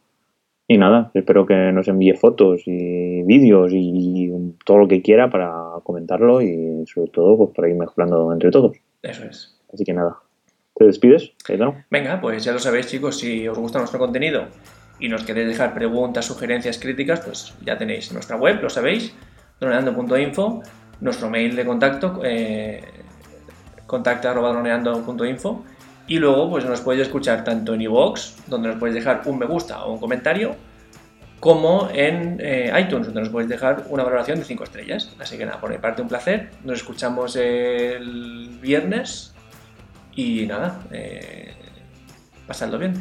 Y 0.72 0.78
nada, 0.78 1.10
espero 1.12 1.44
que 1.44 1.70
nos 1.70 1.86
envíe 1.86 2.14
fotos 2.14 2.62
y 2.64 3.22
vídeos 3.24 3.72
y 3.74 4.32
todo 4.64 4.78
lo 4.78 4.88
que 4.88 5.02
quiera 5.02 5.28
para 5.28 5.52
comentarlo 5.82 6.40
y 6.40 6.86
sobre 6.86 7.10
todo 7.10 7.36
pues, 7.36 7.50
para 7.54 7.68
ir 7.68 7.74
mejorando 7.74 8.32
entre 8.32 8.50
todos. 8.50 8.78
Eso 9.02 9.24
es. 9.24 9.60
Así 9.70 9.84
que 9.84 9.92
nada, 9.92 10.16
¿te 10.74 10.86
despides? 10.86 11.32
Venga, 11.90 12.18
pues 12.22 12.42
ya 12.42 12.52
lo 12.52 12.58
sabéis 12.58 12.86
chicos, 12.86 13.18
si 13.18 13.46
os 13.46 13.58
gusta 13.58 13.80
nuestro 13.80 13.98
contenido 13.98 14.46
y 14.98 15.10
nos 15.10 15.24
queréis 15.24 15.48
dejar 15.48 15.74
preguntas, 15.74 16.24
sugerencias, 16.24 16.78
críticas, 16.78 17.20
pues 17.20 17.54
ya 17.62 17.76
tenéis 17.76 18.10
nuestra 18.10 18.36
web, 18.36 18.62
lo 18.62 18.70
sabéis, 18.70 19.14
droneando.info, 19.60 20.62
nuestro 21.02 21.28
mail 21.28 21.54
de 21.54 21.66
contacto, 21.66 22.22
eh, 22.24 22.80
contacta.droneando.info 23.86 25.64
y 26.06 26.18
luego 26.18 26.50
pues 26.50 26.64
nos 26.64 26.80
podéis 26.80 27.02
escuchar 27.02 27.44
tanto 27.44 27.74
en 27.74 27.82
iVoox, 27.82 28.46
donde 28.46 28.68
nos 28.68 28.78
podéis 28.78 28.96
dejar 28.96 29.22
un 29.26 29.38
me 29.38 29.46
gusta 29.46 29.84
o 29.84 29.92
un 29.92 29.98
comentario, 29.98 30.56
como 31.40 31.88
en 31.92 32.38
eh, 32.40 32.72
iTunes, 32.80 33.06
donde 33.06 33.22
nos 33.22 33.30
podéis 33.30 33.50
dejar 33.50 33.86
una 33.88 34.04
valoración 34.04 34.38
de 34.38 34.44
5 34.44 34.64
estrellas. 34.64 35.14
Así 35.18 35.36
que 35.36 35.44
nada, 35.44 35.60
por 35.60 35.70
mi 35.70 35.78
parte 35.78 36.02
un 36.02 36.08
placer. 36.08 36.50
Nos 36.64 36.78
escuchamos 36.78 37.34
el 37.36 38.58
viernes 38.60 39.34
y 40.14 40.46
nada, 40.46 40.80
eh, 40.92 41.52
pasadlo 42.46 42.78
bien. 42.78 42.94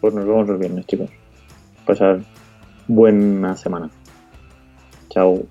Pues 0.00 0.14
nos 0.14 0.26
vemos 0.26 0.48
el 0.48 0.56
viernes, 0.56 0.86
chicos. 0.86 1.10
Pasar 1.86 2.20
buena 2.88 3.56
semana. 3.56 3.88
Chao. 5.08 5.42